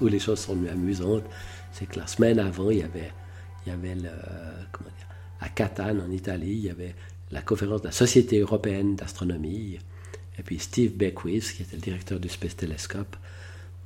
où, 0.00 0.06
les 0.06 0.18
choses 0.18 0.40
sont 0.40 0.56
mieux 0.56 0.70
amusantes, 0.70 1.24
c'est 1.72 1.86
que 1.86 1.98
la 1.98 2.06
semaine 2.06 2.38
avant, 2.38 2.70
il 2.70 2.78
y 2.78 2.82
avait, 2.82 3.12
il 3.64 3.70
y 3.70 3.72
avait 3.72 3.94
le, 3.94 4.10
comment 4.72 4.90
dire, 4.96 5.08
à 5.40 5.48
Catane, 5.48 6.00
en 6.00 6.10
Italie, 6.10 6.52
il 6.52 6.64
y 6.64 6.70
avait 6.70 6.94
la 7.30 7.42
conférence 7.42 7.82
de 7.82 7.86
la 7.86 7.92
Société 7.92 8.38
européenne 8.38 8.96
d'astronomie. 8.96 9.78
Et 10.38 10.42
puis 10.42 10.58
Steve 10.58 10.92
Beckwith, 10.92 11.52
qui 11.54 11.62
était 11.62 11.76
le 11.76 11.82
directeur 11.82 12.20
du 12.20 12.28
Space 12.28 12.56
Telescope 12.56 13.16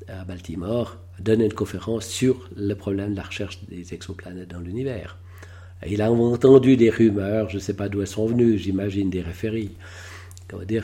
à 0.09 0.25
Baltimore, 0.25 0.97
donnait 1.19 1.47
une 1.47 1.53
conférence 1.53 2.07
sur 2.07 2.49
le 2.57 2.75
problème 2.75 3.13
de 3.13 3.17
la 3.17 3.23
recherche 3.23 3.61
des 3.69 3.95
exoplanètes 3.95 4.49
dans 4.49 4.61
l'univers. 4.61 5.19
Il 5.87 6.03
a 6.03 6.13
entendu 6.13 6.77
des 6.77 6.91
rumeurs, 6.91 7.49
je 7.49 7.57
ne 7.57 7.61
sais 7.61 7.75
pas 7.75 7.89
d'où 7.89 8.01
elles 8.01 8.07
sont 8.07 8.27
venues, 8.27 8.59
j'imagine 8.59 9.09
des 9.09 9.23
référies, 9.23 9.77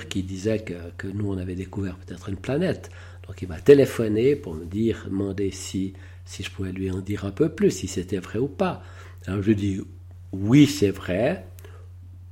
qui 0.08 0.22
disaient 0.22 0.60
que, 0.60 0.74
que 0.96 1.06
nous, 1.06 1.30
on 1.30 1.38
avait 1.38 1.54
découvert 1.54 1.96
peut-être 1.96 2.28
une 2.28 2.36
planète. 2.36 2.90
Donc 3.26 3.42
il 3.42 3.48
m'a 3.48 3.60
téléphoné 3.60 4.36
pour 4.36 4.54
me 4.54 4.64
dire, 4.64 5.04
demander 5.06 5.50
si, 5.50 5.94
si 6.24 6.42
je 6.42 6.50
pouvais 6.50 6.72
lui 6.72 6.90
en 6.90 7.00
dire 7.00 7.24
un 7.24 7.30
peu 7.30 7.48
plus, 7.48 7.70
si 7.70 7.88
c'était 7.88 8.18
vrai 8.18 8.38
ou 8.38 8.48
pas. 8.48 8.82
Alors 9.26 9.42
je 9.42 9.52
dis, 9.52 9.80
oui, 10.32 10.66
c'est 10.66 10.90
vrai. 10.90 11.46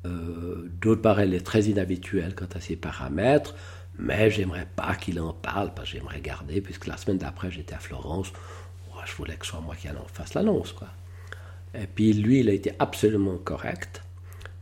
Euh, 0.07 0.71
D'autre 0.81 1.03
part, 1.03 1.21
elle 1.21 1.35
est 1.35 1.45
très 1.45 1.65
inhabituelle 1.65 2.35
quant 2.35 2.49
à 2.55 2.61
ses 2.61 2.77
paramètres, 2.77 3.55
mais 3.99 4.31
j'aimerais 4.31 4.69
pas 4.77 4.95
qu'il 4.95 5.21
en 5.21 5.33
parle, 5.33 5.73
parce 5.75 5.91
que 5.91 5.97
j'aimerais 5.97 6.21
garder, 6.21 6.61
puisque 6.61 6.87
la 6.87 6.97
semaine 6.97 7.19
d'après, 7.19 7.51
j'étais 7.51 7.75
à 7.75 7.79
Florence. 7.79 8.33
je 9.07 9.15
voulais 9.17 9.37
que 9.37 9.47
ce 9.47 9.53
soit 9.53 9.61
moi 9.61 9.75
qui 9.75 9.89
en 9.89 10.07
fasse 10.13 10.35
l'annonce. 10.35 10.73
quoi. 10.73 10.89
Et 11.75 11.87
puis 11.87 12.13
lui, 12.13 12.41
il 12.41 12.49
a 12.49 12.53
été 12.53 12.73
absolument 12.79 13.39
correct. 13.39 14.03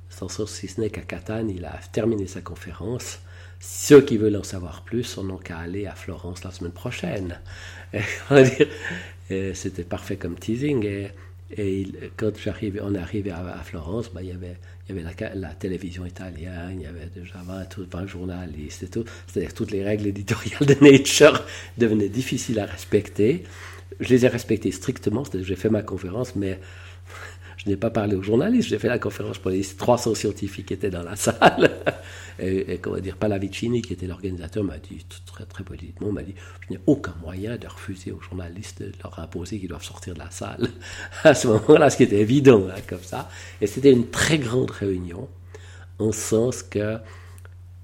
Sans 0.08 0.28
si 0.46 0.68
ce 0.68 0.80
n'est 0.80 0.90
qu'à 0.90 1.02
Catane, 1.02 1.50
il 1.50 1.64
a 1.64 1.78
terminé 1.92 2.26
sa 2.26 2.40
conférence 2.40 3.18
ceux 3.64 4.00
qui 4.00 4.16
veulent 4.16 4.36
en 4.36 4.42
savoir 4.42 4.82
plus 4.82 5.16
n'ont 5.18 5.36
qu'à 5.36 5.58
aller 5.58 5.86
à 5.86 5.94
Florence 5.94 6.42
la 6.42 6.50
semaine 6.50 6.72
prochaine. 6.72 7.38
C'était 9.28 9.84
parfait 9.84 10.16
comme 10.16 10.34
teasing. 10.34 10.84
Et, 11.56 11.86
quand 12.16 12.32
j'arrive, 12.36 12.80
on 12.82 12.94
est 12.96 12.98
arrivé 12.98 13.30
à, 13.30 13.60
Florence, 13.62 14.10
il 14.20 14.26
y 14.26 14.32
avait, 14.32 14.56
il 14.88 14.96
y 14.96 14.98
avait 14.98 15.14
la, 15.34 15.54
télévision 15.54 16.04
italienne, 16.04 16.78
il 16.80 16.82
y 16.82 16.86
avait 16.86 17.08
déjà 17.14 17.40
20, 17.44 17.78
20 17.88 18.06
journalistes 18.08 18.82
et 18.82 18.88
tout. 18.88 19.04
C'est-à-dire 19.28 19.54
toutes 19.54 19.70
les 19.70 19.84
règles 19.84 20.08
éditoriales 20.08 20.66
de 20.66 20.76
Nature 20.82 21.44
devenaient 21.78 22.08
difficiles 22.08 22.58
à 22.58 22.66
respecter. 22.66 23.44
Je 24.00 24.08
les 24.08 24.24
ai 24.24 24.28
respectées 24.28 24.72
strictement, 24.72 25.24
c'est-à-dire 25.24 25.46
j'ai 25.46 25.56
fait 25.56 25.70
ma 25.70 25.82
conférence, 25.82 26.34
mais 26.34 26.58
je 27.64 27.70
n'ai 27.70 27.76
pas 27.76 27.90
parlé 27.90 28.16
aux 28.16 28.22
journalistes, 28.22 28.68
j'ai 28.68 28.78
fait 28.78 28.88
la 28.88 28.98
conférence 28.98 29.38
pour 29.38 29.52
les 29.52 29.62
300 29.62 30.16
scientifiques 30.16 30.66
qui 30.66 30.74
étaient 30.74 30.90
dans 30.90 31.04
la 31.04 31.14
salle. 31.16 31.70
Et, 32.38 32.78
comment 32.78 32.98
dire, 32.98 33.16
Palavicini, 33.16 33.82
qui 33.82 33.92
était 33.92 34.06
l'organisateur, 34.06 34.64
m'a 34.64 34.78
dit 34.78 35.06
très, 35.26 35.44
très 35.44 35.62
politiquement, 35.62 36.10
m'a 36.10 36.22
dit, 36.22 36.34
je 36.66 36.74
n'ai 36.74 36.80
aucun 36.86 37.14
moyen 37.22 37.56
de 37.56 37.68
refuser 37.68 38.10
aux 38.10 38.20
journalistes 38.20 38.82
de 38.82 38.92
leur 39.04 39.16
imposer 39.20 39.60
qu'ils 39.60 39.68
doivent 39.68 39.84
sortir 39.84 40.14
de 40.14 40.18
la 40.18 40.30
salle. 40.30 40.68
À 41.24 41.34
ce 41.34 41.46
moment-là, 41.46 41.88
ce 41.90 41.98
qui 41.98 42.02
était 42.02 42.20
évident, 42.20 42.66
hein, 42.68 42.80
comme 42.88 43.02
ça. 43.02 43.28
Et 43.60 43.68
c'était 43.68 43.92
une 43.92 44.08
très 44.08 44.38
grande 44.38 44.70
réunion, 44.72 45.28
en 46.00 46.10
sens 46.10 46.64
que 46.64 46.98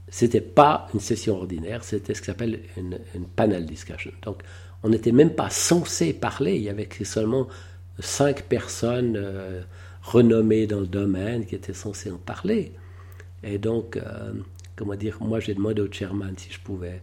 c'était 0.09 0.41
pas 0.41 0.89
une 0.93 1.01
session 1.01 1.37
ordinaire, 1.37 1.85
c'était 1.85 2.15
ce 2.15 2.21
qu'on 2.21 2.27
s'appelle 2.27 2.63
une, 2.77 2.99
panel 3.37 3.65
discussion. 3.65 4.11
Donc, 4.23 4.43
on 4.83 4.89
n'était 4.89 5.13
même 5.13 5.35
pas 5.35 5.51
censé 5.51 6.15
parler, 6.15 6.57
il 6.57 6.63
y 6.63 6.69
avait 6.69 6.89
seulement 7.05 7.47
cinq 8.01 8.43
personnes 8.45 9.17
euh, 9.17 9.63
renommées 10.03 10.67
dans 10.67 10.81
le 10.81 10.87
domaine 10.87 11.47
qui 11.47 11.55
étaient 11.55 11.75
censées 11.75 12.11
en 12.11 12.19
parler. 12.19 12.73
Et 13.43 13.59
donc, 13.59 13.97
euh, 13.97 14.33
comment 14.77 14.95
dire, 14.95 15.19
moi 15.21 15.41
j'ai 15.41 15.55
demandé 15.55 15.83
au 15.83 15.91
chairman 15.91 16.35
si 16.37 16.51
je 16.53 16.61
pouvais 16.61 17.01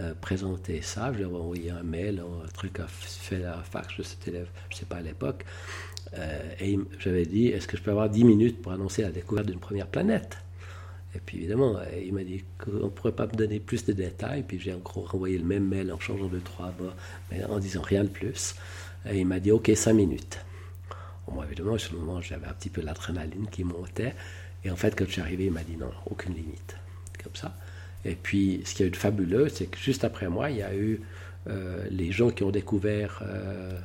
euh, 0.00 0.14
présenter 0.20 0.82
ça. 0.82 1.12
Je 1.12 1.18
lui 1.18 1.24
ai 1.24 1.26
envoyé 1.26 1.70
un 1.70 1.82
mail, 1.82 2.20
un 2.20 2.48
truc 2.52 2.80
fait 2.88 3.44
à 3.44 3.62
fax, 3.62 3.94
je 3.96 4.02
ne 4.02 4.44
sais 4.70 4.86
pas 4.86 4.96
à 4.96 5.02
l'époque. 5.02 5.44
et 6.60 6.78
j'avais 6.98 7.26
dit, 7.26 7.48
est-ce 7.48 7.66
que 7.66 7.76
je 7.76 7.82
peux 7.82 7.90
avoir 7.90 8.08
10 8.08 8.24
minutes 8.24 8.62
pour 8.62 8.72
annoncer 8.72 9.02
la 9.02 9.10
découverte 9.10 9.46
d'une 9.46 9.58
première 9.58 9.86
planète? 9.86 10.38
Et 11.16 11.20
puis 11.24 11.38
évidemment, 11.38 11.78
il 12.04 12.12
m'a 12.12 12.24
dit 12.24 12.44
qu'on 12.58 12.86
ne 12.86 12.88
pourrait 12.88 13.12
pas 13.12 13.26
me 13.26 13.32
donner 13.32 13.60
plus 13.60 13.84
de 13.84 13.92
détails. 13.92 14.42
Puis 14.42 14.58
j'ai 14.58 14.74
encore 14.74 15.10
renvoyé 15.10 15.38
le 15.38 15.44
même 15.44 15.66
mail 15.66 15.92
en 15.92 16.00
changeant 16.00 16.26
de 16.26 16.40
trois 16.40 16.72
bas, 16.78 16.94
mais 17.30 17.44
en 17.44 17.58
disant 17.58 17.82
rien 17.82 18.02
de 18.02 18.08
plus. 18.08 18.56
Et 19.06 19.20
il 19.20 19.26
m'a 19.26 19.40
dit, 19.40 19.50
OK, 19.50 19.70
cinq 19.74 19.94
minutes. 19.94 20.38
moi, 21.30 21.44
évidemment, 21.46 21.76
sur 21.78 21.94
le 21.94 22.00
moment, 22.00 22.20
j'avais 22.20 22.46
un 22.46 22.52
petit 22.52 22.70
peu 22.70 22.80
l'adrénaline 22.80 23.48
qui 23.50 23.64
montait. 23.64 24.14
Et 24.64 24.70
en 24.70 24.76
fait, 24.76 24.96
quand 24.96 25.04
je 25.06 25.12
suis 25.12 25.20
arrivé, 25.20 25.46
il 25.46 25.52
m'a 25.52 25.62
dit, 25.62 25.76
non, 25.76 25.90
aucune 26.06 26.34
limite. 26.34 26.76
Comme 27.22 27.34
ça. 27.34 27.56
Et 28.04 28.14
puis, 28.14 28.62
ce 28.64 28.74
qui 28.74 28.82
a 28.82 28.86
eu 28.86 28.94
fabuleux, 28.94 29.48
c'est 29.48 29.66
que 29.66 29.78
juste 29.78 30.04
après 30.04 30.28
moi, 30.28 30.50
il 30.50 30.58
y 30.58 30.62
a 30.62 30.74
eu 30.74 31.00
euh, 31.48 31.86
les 31.90 32.12
gens 32.12 32.30
qui 32.30 32.44
ont 32.44 32.50
découvert 32.50 33.22
euh, 33.22 33.78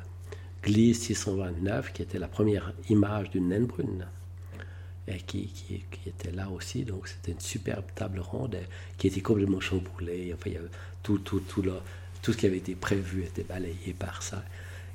Gliese 0.63 0.99
629, 0.99 1.93
qui 1.93 2.01
était 2.01 2.19
la 2.19 2.27
première 2.27 2.73
image 2.89 3.29
d'une 3.29 3.49
naine 3.49 3.65
brune. 3.65 4.05
Et 5.07 5.17
qui, 5.17 5.47
qui, 5.47 5.83
était 6.07 6.31
là 6.31 6.49
aussi. 6.49 6.83
Donc, 6.83 7.07
c'était 7.07 7.31
une 7.31 7.39
superbe 7.39 7.85
table 7.95 8.19
ronde 8.19 8.57
qui 8.97 9.07
était 9.07 9.21
complètement 9.21 9.59
chamboulée. 9.59 10.31
Enfin, 10.35 10.51
il 10.51 10.53
y 10.53 10.57
avait 10.57 10.67
tout, 11.01 11.17
tout, 11.17 11.39
tout, 11.39 11.63
tout 12.21 12.33
ce 12.33 12.37
qui 12.37 12.45
avait 12.45 12.57
été 12.57 12.75
prévu 12.75 13.23
était 13.23 13.43
balayé 13.43 13.95
par 13.97 14.21
ça 14.21 14.43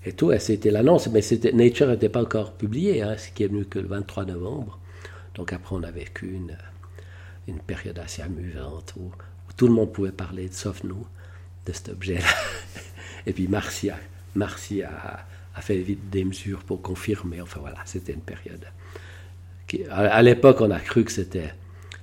et 0.05 0.13
tout. 0.13 0.33
c'était 0.39 0.71
l'annonce, 0.71 1.09
mais 1.09 1.21
Nature 1.53 1.89
n'était 1.89 2.09
pas 2.09 2.23
encore 2.23 2.53
publié, 2.53 3.03
hein, 3.03 3.17
ce 3.17 3.31
qui 3.31 3.45
est 3.45 3.49
venu 3.49 3.65
que 3.65 3.79
le 3.79 3.89
23 3.89 4.27
novembre. 4.27 4.79
Donc 5.35 5.53
après, 5.53 5.75
on 5.77 5.83
a 5.83 5.91
vécu 5.91 6.33
une, 7.47 7.59
période 7.67 7.99
assez 7.99 8.23
amusante 8.23 8.95
où, 8.97 9.11
tout 9.57 9.69
le 9.69 9.73
monde 9.73 9.93
pouvait 9.93 10.11
parler, 10.11 10.49
sauf 10.51 10.83
nous, 10.83 11.07
de 11.67 11.73
cet 11.73 11.91
objet-là. 11.91 12.27
et 13.27 13.33
puis 13.33 13.47
Marcy, 13.47 13.91
a, 13.91 13.99
a, 15.55 15.61
fait 15.61 15.79
vite 15.79 16.11
des 16.11 16.25
mesures 16.25 16.65
pour 16.65 16.83
confirmer. 16.83 17.41
Enfin 17.41 17.61
voilà, 17.61 17.79
c'était 17.85 18.13
une 18.13 18.21
période. 18.21 18.67
À, 19.91 20.23
l'époque, 20.23 20.61
on 20.61 20.71
a 20.71 20.81
cru 20.81 21.05
que 21.05 21.13
c'était. 21.13 21.55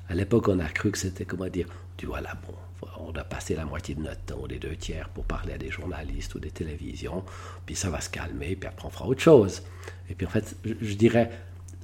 À 0.10 0.16
l'époque, 0.16 0.48
on 0.48 0.60
a 0.60 0.68
cru 0.68 0.92
que 0.92 0.98
c'était, 0.98 1.26
comment 1.26 1.48
dire, 1.48 1.68
tu 1.98 2.06
voilà, 2.06 2.34
bon, 2.48 2.54
on 3.00 3.12
a 3.14 3.24
passé 3.24 3.56
la 3.56 3.66
moitié 3.66 3.96
de 3.96 4.02
notre 4.02 4.22
temps, 4.22 4.46
les 4.48 4.60
deux 4.60 4.76
tiers, 4.76 5.10
pour 5.10 5.24
parler 5.26 5.54
à 5.54 5.58
des 5.58 5.70
journalistes 5.70 6.36
ou 6.36 6.40
des 6.40 6.52
télévisions, 6.52 7.24
puis 7.66 7.76
ça 7.76 7.90
va 7.90 8.02
se 8.02 8.10
calmer, 8.10 8.56
puis 8.56 8.68
après 8.68 8.88
on 8.88 8.90
fera 8.90 9.08
autre 9.08 9.22
chose. 9.22 9.62
Et 10.10 10.16
puis 10.16 10.26
en 10.26 10.30
fait, 10.30 10.56
je, 10.64 10.94
dirais, 10.96 11.32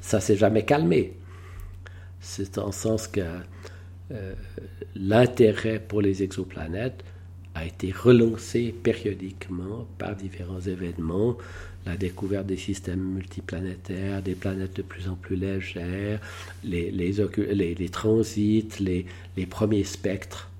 ça 0.01 0.19
s'est 0.19 0.37
jamais 0.37 0.65
calmé. 0.65 1.13
C'est 2.19 2.57
en 2.57 2.71
sens 2.71 3.07
que 3.07 3.21
euh, 4.11 4.33
l'intérêt 4.95 5.79
pour 5.79 6.01
les 6.01 6.23
exoplanètes 6.23 7.03
a 7.55 7.65
été 7.65 7.91
relancé 7.91 8.73
périodiquement 8.83 9.87
par 9.97 10.15
différents 10.15 10.59
événements, 10.59 11.37
la 11.87 11.97
découverte 11.97 12.45
des 12.45 12.57
systèmes 12.57 13.01
multiplanétaires, 13.01 14.21
des 14.21 14.35
planètes 14.35 14.75
de 14.75 14.81
plus 14.81 15.07
en 15.07 15.15
plus 15.15 15.35
légères, 15.35 16.19
les, 16.63 17.89
transits, 17.91 18.69
les, 18.79 19.45
premiers 19.45 19.85
spectres 19.85 20.51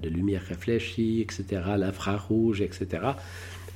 de 0.00 0.08
lumière 0.08 0.42
réfléchie, 0.42 1.20
etc., 1.20 1.62
l'infrarouge, 1.76 2.60
etc. 2.60 3.12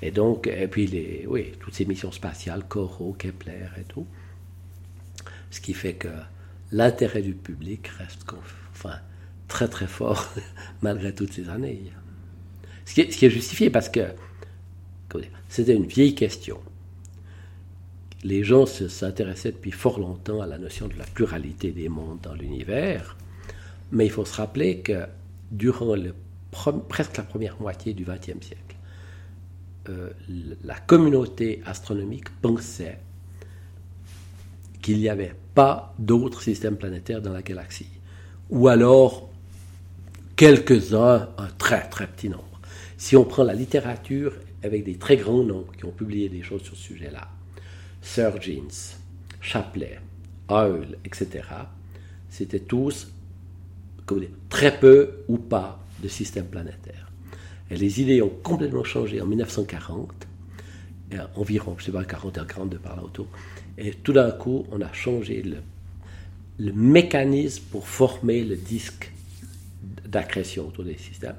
Et 0.01 0.11
donc, 0.11 0.47
et 0.47 0.69
puis 0.69 0.87
les, 0.87 1.25
oui, 1.29 1.53
toutes 1.61 1.75
ces 1.75 1.85
missions 1.85 2.13
spatiales, 2.13 2.65
Corot, 2.69 3.15
Kepler 3.19 3.69
et 3.79 3.85
tout. 3.85 4.07
Ce 5.51 5.61
qui 5.61 5.75
fait 5.75 5.95
que 5.95 6.09
l'intérêt 6.71 7.23
du 7.23 7.35
public 7.35 7.87
reste 7.89 8.25
enfin, 8.73 8.97
très 9.49 9.69
très 9.69 9.87
fort 9.87 10.33
malgré 10.83 11.15
toutes 11.15 11.33
ces 11.33 11.49
années. 11.49 11.83
Ce 12.85 12.95
qui 12.95 13.03
est, 13.03 13.11
ce 13.11 13.19
qui 13.19 13.27
est 13.27 13.31
justifié 13.31 13.71
parce 13.71 13.89
que 13.89 14.01
c'était 15.49 15.75
une 15.75 15.87
vieille 15.87 16.15
question 16.15 16.59
les 18.25 18.45
gens 18.45 18.67
s'intéressaient 18.67 19.53
depuis 19.53 19.73
fort 19.73 19.99
longtemps 19.99 20.41
à 20.41 20.47
la 20.47 20.59
notion 20.59 20.87
de 20.89 20.97
la 20.97 21.05
pluralité 21.05 21.73
des 21.73 21.89
mondes 21.89 22.21
dans 22.23 22.35
l'univers, 22.35 23.17
mais 23.91 24.07
il 24.07 24.11
faut 24.11 24.25
se 24.25 24.37
rappeler 24.37 24.79
que 24.79 25.05
durant 25.53 25.95
presque 26.89 27.17
la 27.19 27.23
première 27.23 27.61
moitié 27.61 27.95
du 27.95 28.05
XXe 28.05 28.45
siècle, 28.45 28.77
euh, 29.89 30.11
la 30.65 30.79
communauté 30.79 31.63
astronomique 31.67 32.29
pensait 32.41 32.99
qu'il 34.81 34.99
n'y 34.99 35.09
avait 35.09 35.35
pas 35.55 35.95
d'autres 35.99 36.43
systèmes 36.43 36.77
planétaires 36.77 37.23
dans 37.23 37.33
la 37.33 37.43
galaxie, 37.43 37.91
ou 38.51 38.69
alors 38.69 39.31
quelques-uns, 40.37 41.29
un 41.39 41.49
très 41.59 41.89
très 41.89 42.07
petit 42.07 42.29
nombre. 42.29 42.61
Si 42.97 43.17
on 43.17 43.25
prend 43.25 43.45
la 43.45 43.55
littérature 43.55 44.35
avec 44.63 44.85
des 44.85 44.97
très 44.97 45.17
grands 45.17 45.45
noms 45.45 45.67
qui 45.77 45.85
ont 45.85 45.91
publié 45.91 46.29
des 46.29 46.43
choses 46.43 46.63
sur 46.63 46.77
ce 46.77 46.83
sujet-là, 46.83 47.29
Surgeons, 48.01 48.97
Chapelet, 49.41 49.99
Eul, 50.51 50.99
etc., 51.05 51.45
c'était 52.29 52.61
tous 52.61 53.13
très 54.49 54.79
peu 54.79 55.25
ou 55.29 55.39
pas 55.39 55.85
de 56.03 56.09
systèmes 56.09 56.47
planétaires. 56.47 57.11
Et 57.71 57.77
les 57.77 58.01
idées 58.01 58.23
ont 58.23 58.33
complètement 58.43 58.85
changé 58.85 59.21
en 59.21 59.27
1940, 59.27 60.27
environ, 61.37 61.75
je 61.79 61.83
ne 61.83 61.87
sais 61.87 61.93
pas, 61.93 62.05
41, 62.05 62.45
42 62.45 62.79
par 62.79 62.97
là 62.97 63.03
autour. 63.03 63.27
Et 63.79 63.93
tout 63.93 64.13
d'un 64.13 64.31
coup, 64.31 64.67
on 64.71 64.81
a 64.81 64.93
changé 64.93 65.43
le, 65.43 65.59
le 66.59 66.73
mécanisme 66.73 67.65
pour 67.71 67.87
former 67.87 68.45
le 68.45 68.57
disque 68.57 69.11
d'accrétion 70.07 70.69
autour 70.69 70.85
des 70.85 70.99
systèmes. 70.99 71.37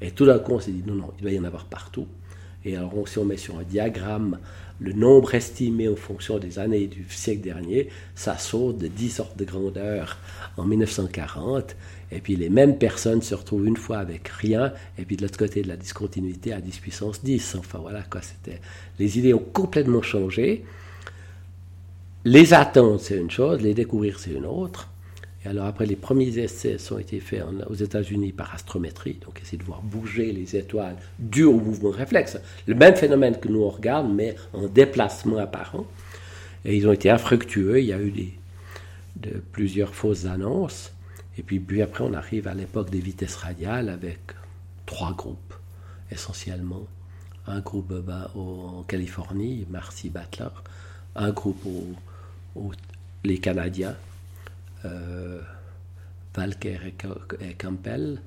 Et 0.00 0.10
tout 0.10 0.26
d'un 0.26 0.38
coup, 0.38 0.52
on 0.52 0.60
s'est 0.60 0.72
dit 0.72 0.82
non, 0.86 0.94
non, 0.94 1.12
il 1.18 1.22
doit 1.22 1.32
y 1.32 1.38
en 1.38 1.44
avoir 1.44 1.66
partout. 1.66 2.06
Et 2.64 2.76
alors, 2.76 3.06
si 3.06 3.18
on 3.18 3.24
met 3.24 3.36
sur 3.36 3.58
un 3.58 3.62
diagramme 3.62 4.38
le 4.80 4.92
nombre 4.92 5.34
estimé 5.34 5.88
en 5.88 5.96
fonction 5.96 6.38
des 6.38 6.58
années 6.58 6.86
du 6.86 7.06
siècle 7.08 7.42
dernier, 7.42 7.88
ça 8.14 8.38
saute 8.38 8.78
de 8.78 8.88
10 8.88 9.10
sortes 9.10 9.36
de 9.36 9.44
grandeur 9.44 10.18
en 10.56 10.64
1940. 10.64 11.76
Et 12.14 12.20
puis 12.20 12.36
les 12.36 12.48
mêmes 12.48 12.78
personnes 12.78 13.22
se 13.22 13.34
retrouvent 13.34 13.66
une 13.66 13.76
fois 13.76 13.98
avec 13.98 14.28
rien, 14.28 14.72
et 14.98 15.04
puis 15.04 15.16
de 15.16 15.22
l'autre 15.22 15.38
côté 15.38 15.62
de 15.62 15.68
la 15.68 15.76
discontinuité 15.76 16.52
à 16.52 16.60
10 16.60 16.78
puissance 16.78 17.24
10. 17.24 17.56
Enfin 17.58 17.78
voilà 17.80 18.02
quoi, 18.02 18.20
c'était. 18.22 18.60
Les 18.98 19.18
idées 19.18 19.34
ont 19.34 19.44
complètement 19.52 20.02
changé. 20.02 20.64
Les 22.24 22.54
attendre, 22.54 23.00
c'est 23.00 23.16
une 23.16 23.30
chose, 23.30 23.60
les 23.60 23.74
découvrir, 23.74 24.18
c'est 24.18 24.30
une 24.30 24.46
autre. 24.46 24.88
Et 25.44 25.48
alors 25.48 25.66
après, 25.66 25.84
les 25.84 25.96
premiers 25.96 26.38
essais 26.38 26.76
ont 26.90 26.98
été 26.98 27.20
faits 27.20 27.42
aux 27.68 27.74
États-Unis 27.74 28.32
par 28.32 28.54
astrométrie, 28.54 29.18
donc 29.24 29.40
essayer 29.42 29.58
de 29.58 29.64
voir 29.64 29.82
bouger 29.82 30.32
les 30.32 30.56
étoiles 30.56 30.96
dû 31.18 31.44
au 31.44 31.58
mouvement 31.60 31.90
réflexe. 31.90 32.38
Le 32.66 32.74
même 32.74 32.96
phénomène 32.96 33.38
que 33.38 33.48
nous 33.48 33.62
on 33.62 33.68
regarde, 33.68 34.10
mais 34.10 34.36
en 34.54 34.68
déplacement 34.68 35.36
apparent. 35.38 35.86
Et 36.64 36.76
ils 36.76 36.88
ont 36.88 36.92
été 36.92 37.10
infructueux, 37.10 37.80
il 37.80 37.86
y 37.86 37.92
a 37.92 38.00
eu 38.00 38.10
de, 39.16 39.30
plusieurs 39.52 39.94
fausses 39.94 40.24
annonces. 40.24 40.92
Et 41.36 41.42
puis, 41.42 41.58
puis 41.58 41.82
après, 41.82 42.04
on 42.04 42.14
arrive 42.14 42.48
à 42.48 42.54
l'époque 42.54 42.90
des 42.90 43.00
vitesses 43.00 43.36
radiales 43.36 43.88
avec 43.88 44.20
trois 44.86 45.12
groupes, 45.12 45.54
essentiellement. 46.10 46.86
Un 47.46 47.60
groupe 47.60 47.92
en 48.34 48.84
Californie, 48.84 49.66
Marcy 49.68 50.10
Butler, 50.10 50.48
un 51.14 51.30
groupe 51.30 51.64
aux, 52.54 52.72
les 53.24 53.38
Canadiens, 53.38 53.96
euh, 54.84 55.40
Valker 56.34 56.78
et, 57.40 57.54
Campbell. 57.54 58.20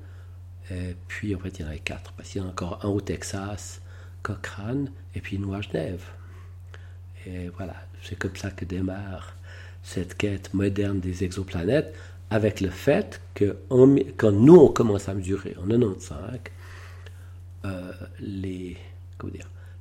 Et 0.70 0.94
puis, 1.08 1.34
en 1.34 1.38
fait, 1.38 1.58
il 1.58 1.62
y 1.62 1.64
en 1.64 1.68
avait 1.68 1.78
quatre, 1.78 2.12
parce 2.12 2.28
qu'il 2.28 2.42
y 2.42 2.44
en 2.44 2.48
a 2.48 2.50
encore 2.50 2.84
un 2.84 2.88
au 2.88 3.00
Texas, 3.00 3.80
Cochrane, 4.22 4.90
et 5.14 5.20
puis 5.20 5.38
nous 5.38 5.54
à 5.54 5.62
Genève. 5.62 6.04
Et 7.26 7.48
voilà, 7.48 7.74
c'est 8.02 8.16
comme 8.16 8.36
ça 8.36 8.50
que 8.50 8.64
démarre 8.64 9.34
cette 9.82 10.16
quête 10.16 10.52
moderne 10.52 11.00
des 11.00 11.24
exoplanètes, 11.24 11.94
avec 12.30 12.60
le 12.60 12.70
fait 12.70 13.20
que 13.34 13.56
quand 14.16 14.32
nous, 14.32 14.56
on 14.56 14.68
commence 14.68 15.08
à 15.08 15.14
mesurer 15.14 15.56
en 15.62 15.66
95, 15.66 16.40
euh, 17.64 17.92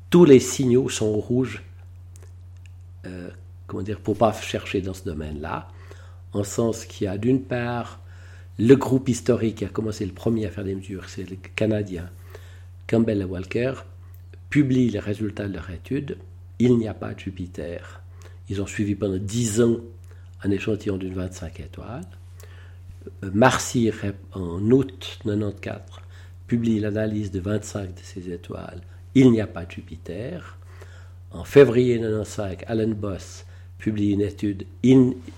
tous 0.10 0.26
les 0.26 0.40
signaux 0.40 0.90
sont 0.90 1.14
rouges, 1.14 1.64
euh, 3.06 3.30
pour 4.04 4.18
pas 4.18 4.34
chercher 4.34 4.82
dans 4.82 4.94
ce 4.94 5.04
domaine-là 5.04 5.68
en 6.34 6.44
sens 6.44 6.86
qu'il 6.86 7.06
y 7.06 7.08
a 7.08 7.18
d'une 7.18 7.42
part 7.42 8.00
le 8.60 8.76
groupe 8.76 9.10
historique 9.10 9.58
qui 9.58 9.66
a 9.66 9.70
commencé 9.70 10.06
le 10.06 10.14
premier 10.14 10.46
à 10.46 10.50
faire 10.50 10.64
des 10.64 10.76
mesures, 10.76 11.10
c'est 11.10 11.30
le 11.30 11.38
Canadien 11.56 12.10
Campbell 12.88 13.22
et 13.22 13.26
Walker, 13.26 13.74
publie 14.50 14.90
les 14.90 15.00
résultats 15.00 15.48
de 15.48 15.54
leur 15.54 15.70
étude. 15.70 16.18
Il 16.58 16.78
n'y 16.78 16.88
a 16.88 16.94
pas 16.94 17.14
de 17.14 17.20
Jupiter. 17.20 18.02
Ils 18.50 18.62
ont 18.62 18.66
suivi 18.66 18.96
pendant 18.96 19.18
10 19.18 19.62
ans 19.62 19.78
un 20.44 20.52
échantillon 20.52 20.98
d'une 20.98 21.14
25 21.14 21.60
étoiles. 21.60 22.08
Marcy, 23.34 23.92
en 24.34 24.72
août 24.72 25.20
94, 25.24 25.82
publie 26.48 26.80
l'analyse 26.80 27.32
de 27.32 27.40
25 27.40 27.94
de 27.94 28.00
ces 28.02 28.32
étoiles. 28.32 28.82
Il 29.16 29.32
n'y 29.32 29.42
a 29.42 29.48
pas 29.48 29.66
de 29.66 29.72
Jupiter. 29.72 30.58
En 31.32 31.44
février 31.44 32.00
95, 32.00 32.58
Alan 32.68 32.90
Boss 32.90 33.46
publie 33.78 34.12
une 34.12 34.22
étude. 34.22 34.66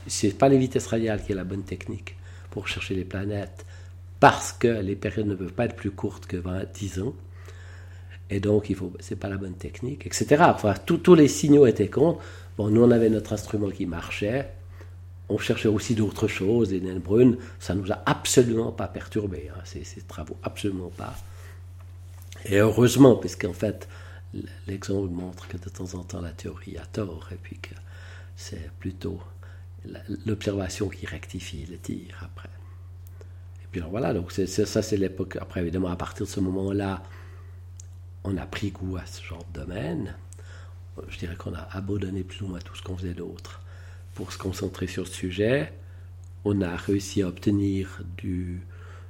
Ce 0.07 0.27
n'est 0.27 0.33
pas 0.33 0.49
les 0.49 0.57
vitesses 0.57 0.87
radiales 0.87 1.23
qui 1.23 1.31
est 1.31 1.35
la 1.35 1.43
bonne 1.43 1.63
technique 1.63 2.15
pour 2.51 2.67
chercher 2.67 2.95
les 2.95 3.05
planètes, 3.05 3.65
parce 4.19 4.51
que 4.53 4.67
les 4.67 4.95
périodes 4.95 5.27
ne 5.27 5.35
peuvent 5.35 5.53
pas 5.53 5.65
être 5.65 5.75
plus 5.75 5.91
courtes 5.91 6.25
que 6.25 6.37
20, 6.37 6.71
10 6.73 7.01
ans. 7.01 7.13
Et 8.29 8.39
donc, 8.39 8.71
ce 8.99 9.13
n'est 9.13 9.19
pas 9.19 9.29
la 9.29 9.37
bonne 9.37 9.55
technique, 9.55 10.05
etc. 10.05 10.43
Enfin, 10.47 10.75
tous 10.85 11.15
les 11.15 11.27
signaux 11.27 11.65
étaient 11.65 11.89
contre. 11.89 12.21
Bon, 12.57 12.69
nous, 12.69 12.83
on 12.83 12.91
avait 12.91 13.09
notre 13.09 13.33
instrument 13.33 13.69
qui 13.69 13.85
marchait. 13.85 14.51
On 15.29 15.37
cherchait 15.37 15.67
aussi 15.67 15.95
d'autres 15.95 16.27
choses. 16.27 16.73
Et 16.73 16.79
Brune, 16.79 17.37
ça 17.59 17.75
ne 17.75 17.81
nous 17.81 17.91
a 17.91 18.01
absolument 18.05 18.71
pas 18.71 18.87
perturbé. 18.87 19.49
Hein, 19.53 19.59
ces, 19.63 19.83
ces, 19.83 20.01
travaux, 20.01 20.37
absolument 20.43 20.91
pas. 20.95 21.15
Et 22.45 22.57
heureusement, 22.57 23.15
puisqu'en 23.15 23.53
fait, 23.53 23.87
l'exemple 24.67 25.09
montre 25.09 25.47
que 25.47 25.57
de 25.57 25.69
temps 25.69 25.93
en 25.93 26.03
temps, 26.03 26.21
la 26.21 26.31
théorie 26.31 26.77
a 26.77 26.85
tort. 26.85 27.29
Et 27.31 27.37
puis 27.41 27.57
que 27.57 27.75
c'est 28.35 28.71
plutôt 28.79 29.19
l'observation 30.25 30.89
qui 30.89 31.05
rectifie 31.05 31.65
le 31.69 31.77
tir 31.77 32.21
après. 32.23 32.49
Et 33.63 33.67
puis 33.71 33.81
voilà, 33.81 34.13
donc 34.13 34.31
ça 34.31 34.81
c'est 34.81 34.97
l'époque. 34.97 35.37
Après, 35.39 35.61
évidemment, 35.61 35.89
à 35.89 35.95
partir 35.95 36.25
de 36.25 36.31
ce 36.31 36.39
moment-là, 36.39 37.03
on 38.23 38.35
a 38.37 38.45
pris 38.45 38.71
goût 38.71 38.97
à 38.97 39.05
ce 39.05 39.23
genre 39.23 39.45
de 39.53 39.61
domaine. 39.61 40.15
Je 41.07 41.17
dirais 41.17 41.35
qu'on 41.35 41.53
a 41.53 41.67
abandonné 41.71 42.23
plus 42.23 42.41
ou 42.41 42.47
moins 42.47 42.59
tout 42.59 42.75
ce 42.75 42.81
qu'on 42.81 42.97
faisait 42.97 43.13
d'autre 43.13 43.61
pour 44.19 44.33
se 44.33 44.37
concentrer 44.37 44.85
sur 44.85 45.07
ce 45.07 45.13
sujet. 45.13 45.71
On 46.43 46.59
a 46.59 46.75
réussi 46.75 47.21
à 47.21 47.29
obtenir 47.29 48.01
du, 48.17 48.59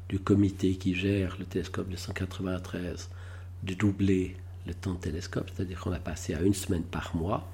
du 0.07 0.19
comité 0.19 0.75
qui 0.75 0.93
gère 0.93 1.35
le 1.39 1.45
télescope 1.45 1.89
de 1.89 1.95
193 1.95 3.09
de 3.63 3.73
doubler 3.73 4.37
le 4.67 4.75
temps 4.75 4.93
de 4.93 4.99
télescope, 4.99 5.49
c'est-à-dire 5.51 5.79
qu'on 5.79 5.93
a 5.93 5.99
passé 5.99 6.35
à 6.35 6.41
une 6.41 6.53
semaine 6.53 6.83
par 6.83 7.15
mois 7.15 7.49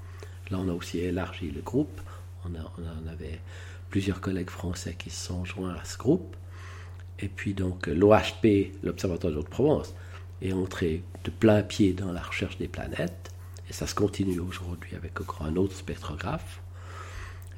Là, 0.50 0.58
on 0.60 0.68
a 0.68 0.72
aussi 0.74 0.98
élargi 0.98 1.50
le 1.50 1.62
groupe. 1.62 1.98
On, 2.44 2.54
a, 2.56 3.10
avait 3.10 3.40
plusieurs 3.88 4.20
collègues 4.20 4.50
français 4.50 4.94
qui 4.98 5.08
se 5.08 5.28
sont 5.28 5.46
joints 5.46 5.76
à 5.80 5.84
ce 5.86 5.96
groupe. 5.96 6.36
Et 7.20 7.28
puis 7.28 7.54
donc 7.54 7.86
l'OHP, 7.86 8.74
l'Observatoire 8.82 9.32
de 9.32 9.38
Haute-Provence, 9.38 9.94
est 10.42 10.52
entré 10.52 11.02
de 11.24 11.30
plein 11.30 11.62
pied 11.62 11.94
dans 11.94 12.12
la 12.12 12.20
recherche 12.20 12.58
des 12.58 12.68
planètes. 12.68 13.32
Et 13.70 13.72
ça 13.72 13.86
se 13.86 13.94
continue 13.94 14.40
aujourd'hui 14.40 14.94
avec 14.94 15.18
encore 15.22 15.46
un 15.46 15.56
autre 15.56 15.74
spectrographe. 15.74 16.60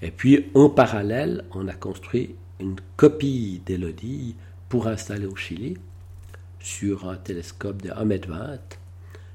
Et 0.02 0.10
puis 0.10 0.46
en 0.54 0.68
parallèle, 0.70 1.44
on 1.52 1.68
a 1.68 1.74
construit 1.74 2.34
une 2.60 2.76
copie 2.96 3.62
d'Elodie 3.66 4.36
pour 4.68 4.86
installer 4.86 5.26
au 5.26 5.36
Chili 5.36 5.76
sur 6.60 7.08
un 7.08 7.16
télescope 7.16 7.82
de 7.82 7.90
1,20 7.90 8.12
m, 8.12 8.58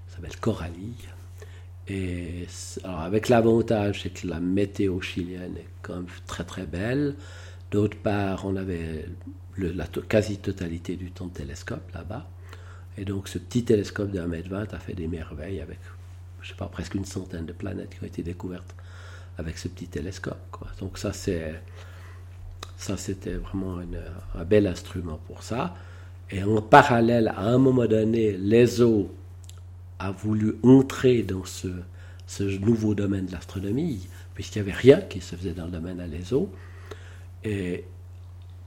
ça 0.07 0.15
s'appelle 0.15 0.37
Coralie, 0.37 0.95
et 1.87 2.47
alors 2.83 3.01
avec 3.01 3.29
l'avantage, 3.29 4.03
c'est 4.03 4.09
que 4.09 4.27
la 4.27 4.39
météo 4.39 5.01
chilienne 5.01 5.57
est 5.57 5.67
quand 5.81 5.95
même 5.95 6.07
très 6.25 6.43
très 6.45 6.65
belle. 6.65 7.15
D'autre 7.71 7.97
part, 7.97 8.45
on 8.45 8.55
avait 8.55 9.05
la 9.57 9.85
quasi-totalité 9.87 10.95
du 10.95 11.11
temps 11.11 11.27
de 11.27 11.33
télescope 11.33 11.91
là-bas. 11.93 12.29
Et 12.97 13.05
donc 13.05 13.27
ce 13.27 13.37
petit 13.37 13.65
télescope 13.65 14.11
de 14.11 14.19
1m20 14.19 14.73
a 14.73 14.79
fait 14.79 14.93
des 14.93 15.07
merveilles 15.07 15.59
avec, 15.59 15.79
je 16.41 16.49
sais 16.49 16.55
pas, 16.55 16.67
presque 16.67 16.93
une 16.93 17.05
centaine 17.05 17.45
de 17.45 17.53
planètes 17.53 17.89
qui 17.89 18.03
ont 18.03 18.07
été 18.07 18.23
découvertes 18.23 18.75
avec 19.37 19.57
ce 19.57 19.67
petit 19.67 19.87
télescope. 19.87 20.37
Donc 20.79 20.97
ça, 20.97 21.13
c'est, 21.13 21.53
ça 22.77 22.97
c'était 22.97 23.35
vraiment 23.35 23.79
un 24.35 24.43
bel 24.43 24.67
instrument 24.67 25.19
pour 25.27 25.43
ça. 25.43 25.75
Et 26.29 26.43
en 26.43 26.61
parallèle, 26.61 27.27
à 27.29 27.41
un 27.41 27.57
moment 27.57 27.85
donné, 27.85 28.33
l'ESO 28.37 29.13
a 29.99 30.11
voulu 30.11 30.55
entrer 30.63 31.21
dans 31.23 31.45
ce, 31.45 31.67
ce 32.27 32.43
nouveau 32.43 32.95
domaine 32.95 33.27
de 33.27 33.31
l'astronomie, 33.31 34.07
puisqu'il 34.33 34.61
n'y 34.61 34.69
avait 34.69 34.77
rien 34.77 35.01
qui 35.01 35.21
se 35.21 35.35
faisait 35.35 35.53
dans 35.53 35.65
le 35.65 35.71
domaine 35.71 35.99
à 35.99 36.07
l'ESO. 36.07 36.49
Et 37.43 37.83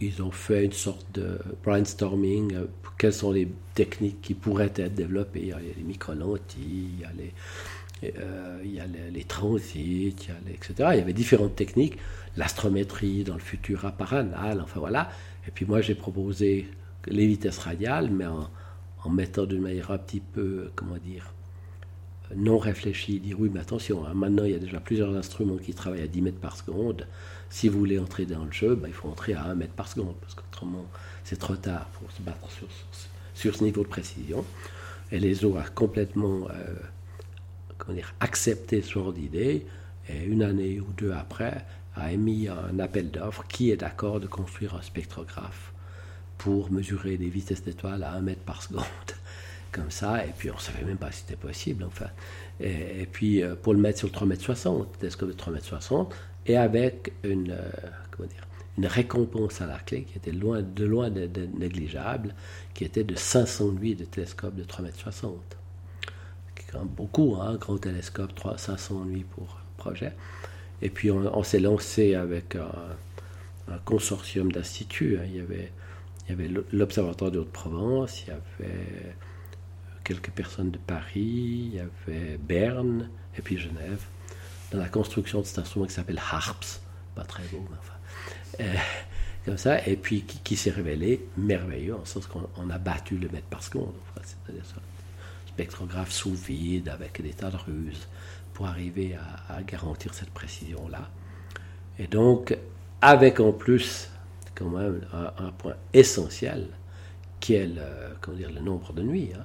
ils 0.01 0.23
ont 0.23 0.31
fait 0.31 0.65
une 0.65 0.73
sorte 0.73 1.07
de 1.15 1.39
brainstorming, 1.65 2.55
euh, 2.55 2.67
quelles 2.99 3.13
sont 3.13 3.33
les 3.33 3.49
techniques 3.75 4.21
qui 4.23 4.35
pourraient 4.35 4.73
être 4.77 4.95
développées. 4.95 5.41
Il 5.41 5.49
y 5.49 5.53
a 5.53 5.59
les 5.59 5.83
micro-lentilles, 5.83 6.91
il 6.95 7.01
y 7.01 7.05
a 7.05 7.13
euh, 8.05 8.61
il 8.63 8.75
y 8.75 8.81
a 8.81 8.87
les, 8.87 9.25
transits, 9.25 10.15
etc. 10.49 10.91
Il 10.93 10.99
y 10.99 11.01
avait 11.01 11.15
différentes 11.15 11.57
techniques, 11.57 11.99
l'astrométrie 12.37 13.25
dans 13.25 13.35
le 13.35 13.41
futur 13.41 13.87
apparental, 13.87 14.61
enfin 14.61 14.81
voilà. 14.81 15.11
Et 15.49 15.51
puis 15.51 15.65
moi 15.65 15.81
j'ai 15.81 15.95
proposé 15.95 16.69
les 17.07 17.27
vitesses 17.27 17.59
radiales, 17.59 18.11
mais 18.11 18.27
en, 18.27 18.51
mettant 19.09 19.47
d'une 19.47 19.63
manière 19.63 19.93
un 19.93 19.99
petit 19.99 20.19
peu, 20.19 20.73
comment 20.75 20.97
dire, 20.97 21.33
non 22.35 22.59
réfléchi, 22.59 23.21
dire 23.21 23.39
oui, 23.39 23.49
mais 23.55 23.61
attention, 23.61 24.05
hein, 24.05 24.15
maintenant 24.15 24.43
il 24.43 24.51
y 24.51 24.55
a 24.55 24.59
déjà 24.59 24.81
plusieurs 24.81 25.15
instruments 25.17 25.59
qui 25.59 25.75
travaillent 25.75 26.03
à 26.03 26.09
10 26.09 26.23
mètres 26.23 26.41
par 26.41 26.57
seconde. 26.57 27.07
Si 27.49 27.69
vous 27.69 27.79
voulez 27.79 28.01
entrer 28.01 28.27
dans 28.27 28.45
le 28.45 28.51
jeu, 28.51 28.75
ben, 28.75 28.89
il 28.89 28.95
faut 28.95 29.09
entrer 29.09 29.35
à 29.35 29.45
1 29.45 29.55
mètre 29.55 29.75
par 29.75 29.87
seconde, 29.87 30.17
parce 30.21 30.35
qu'autrement 30.35 30.85
c'est 31.23 31.39
trop 31.39 31.55
tard 31.55 31.87
pour 31.99 32.11
se 32.11 32.21
battre 32.21 32.51
sur, 32.51 32.67
sur, 33.35 33.57
ce 33.57 33.63
niveau 33.63 33.85
de 33.85 33.89
précision. 33.89 34.45
Et 35.13 35.21
les 35.21 35.45
eaux 35.45 35.57
a 35.57 35.63
complètement 35.63 36.49
euh, 36.51 36.75
comment 37.87 37.97
dire, 37.97 38.15
accepté 38.21 38.83
ce 38.83 38.93
genre 38.93 39.13
d'idée, 39.13 39.67
et 40.09 40.25
une 40.25 40.43
année 40.43 40.81
ou 40.81 40.93
deux 40.97 41.13
après, 41.13 41.65
a 41.95 42.13
émis 42.13 42.49
un 42.49 42.79
appel 42.79 43.11
d'offres 43.11 43.45
qui 43.49 43.71
est 43.71 43.77
d'accord 43.77 44.21
de 44.21 44.27
construire 44.27 44.75
un 44.75 44.83
spectrographe 44.83 45.73
pour 46.39 46.71
mesurer 46.71 47.17
les 47.17 47.29
vitesses 47.29 47.65
d'étoiles 47.65 48.03
à 48.03 48.13
1 48.13 48.21
mètre 48.21 48.43
par 48.43 48.63
seconde 48.63 48.85
comme 49.73 49.91
ça, 49.91 50.25
et 50.25 50.33
puis 50.37 50.51
on 50.51 50.55
ne 50.55 50.61
savait 50.61 50.85
même 50.85 50.97
pas 50.97 51.11
si 51.13 51.21
c'était 51.21 51.37
possible, 51.37 51.85
enfin. 51.85 52.07
Et, 52.61 53.07
puis 53.11 53.43
euh, 53.43 53.55
pour 53.55 53.75
le 53.75 53.81
mettre 53.81 53.99
sur 53.99 54.09
le 54.09 54.13
3 54.13 54.27
m 54.27 54.37
60, 54.39 54.99
télescope 54.99 55.29
de 55.29 55.35
3 55.35 55.53
m 55.55 55.61
60, 55.61 56.15
et 56.47 56.57
avec 56.57 57.13
une, 57.25 57.51
euh, 57.51 57.71
comment 58.11 58.29
dire, 58.29 58.47
une 58.79 58.87
récompense 58.87 59.61
à 59.61 59.67
la 59.67 59.79
clé 59.79 60.05
qui 60.05 60.17
était 60.17 60.33
loin, 60.33 60.63
de 60.63 60.85
loin 60.85 61.11
de, 61.11 61.29
négligeable, 61.59 62.35
qui 62.75 62.85
était 62.85 63.05
de 63.05 63.15
500 63.15 63.73
nuits 63.73 63.95
de 63.95 64.05
télescope 64.05 64.55
de 64.55 64.65
3 64.65 64.85
m 64.85 64.93
60. 64.95 65.57
Beaucoup, 66.85 67.37
hein, 67.41 67.57
grand 67.57 67.79
télescope, 67.79 68.35
3, 68.35 68.59
500 68.59 69.05
nuits 69.07 69.25
pour 69.35 69.61
projet. 69.77 70.13
Et 70.83 70.91
puis 70.91 71.11
on, 71.11 71.43
s'est 71.43 71.61
lancé 71.61 72.15
avec 72.15 72.57
un, 72.57 73.77
consortium 73.85 74.53
d'instituts. 74.53 75.19
Hein. 75.19 75.25
Il 75.27 75.37
y 75.37 75.41
avait, 75.41 75.73
il 76.27 76.31
y 76.31 76.33
avait 76.33 76.63
l'Observatoire 76.73 77.31
de 77.31 77.39
Haute-Provence, 77.39 78.23
il 78.23 78.29
y 78.29 78.31
avait 78.33 79.15
quelques 80.05 80.31
personnes 80.31 80.71
de 80.71 80.79
Paris, 80.79 81.71
il 81.73 81.75
y 81.75 81.81
avait 81.81 82.39
Berne 82.39 83.11
et 83.39 83.43
puis 83.43 83.59
Genève, 83.59 84.03
dans 84.71 84.79
la 84.79 84.89
construction 84.89 85.41
de 85.41 85.47
cet 85.47 85.59
instrument 85.59 85.87
qui 85.87 85.95
s'appelle 85.95 86.21
HARPS, 86.31 86.81
pas 87.15 87.25
très 87.25 87.43
beau, 87.45 87.67
mais 87.71 87.77
enfin, 87.79 87.95
euh, 88.61 88.75
comme 89.45 89.59
ça, 89.59 89.87
et 89.87 89.97
puis 89.97 90.23
qui, 90.23 90.57
s'est 90.57 90.71
révélé 90.71 91.27
merveilleux, 91.37 91.95
en 91.95 92.05
sens 92.05 92.27
qu'on 92.27 92.71
a 92.71 92.79
battu 92.79 93.17
le 93.17 93.29
mètre 93.29 93.47
par 93.47 93.63
seconde, 93.63 93.95
c'est-à-dire 94.23 94.65
un 94.77 94.96
spectrographe 95.57 96.13
sous 96.13 96.35
vide 96.35 96.91
avec 96.91 97.23
des 97.23 97.31
tas 97.31 97.51
de 97.51 97.57
ruses 97.57 98.07
pour 98.53 98.67
arriver 98.67 99.17
à, 99.49 99.63
garantir 99.63 100.13
cette 100.13 100.29
précision-là. 100.29 101.09
Et 101.99 102.07
donc, 102.07 102.55
avec 103.01 103.41
en 103.41 103.53
plus, 103.53 104.11
quand 104.55 104.69
même, 104.69 105.01
un, 105.15 105.51
point 105.53 105.77
essentiel, 105.95 106.69
qui 107.41 107.55
est 107.55 107.69
le, 107.69 107.89
comment 108.21 108.37
dire, 108.37 108.53
le 108.53 108.61
nombre 108.61 108.93
de 108.93 109.03
nuits. 109.03 109.31
Hein. 109.35 109.45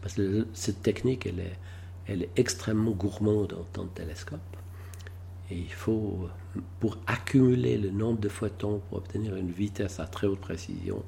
Parce 0.00 0.14
que 0.14 0.46
cette 0.54 0.80
technique, 0.82 1.26
elle 1.26 1.40
est, 1.40 1.58
elle 2.06 2.22
est 2.22 2.30
extrêmement 2.36 2.92
gourmande 2.92 3.52
en 3.52 3.64
temps 3.64 3.84
de 3.84 3.90
télescope. 3.90 4.40
Et 5.50 5.56
il 5.56 5.72
faut, 5.72 6.30
pour 6.78 6.96
accumuler 7.06 7.76
le 7.76 7.90
nombre 7.90 8.20
de 8.20 8.30
photons, 8.30 8.80
pour 8.88 8.96
obtenir 8.96 9.36
une 9.36 9.50
vitesse 9.50 10.00
à 10.00 10.06
très 10.06 10.26
haute 10.26 10.40
précision, 10.40 11.02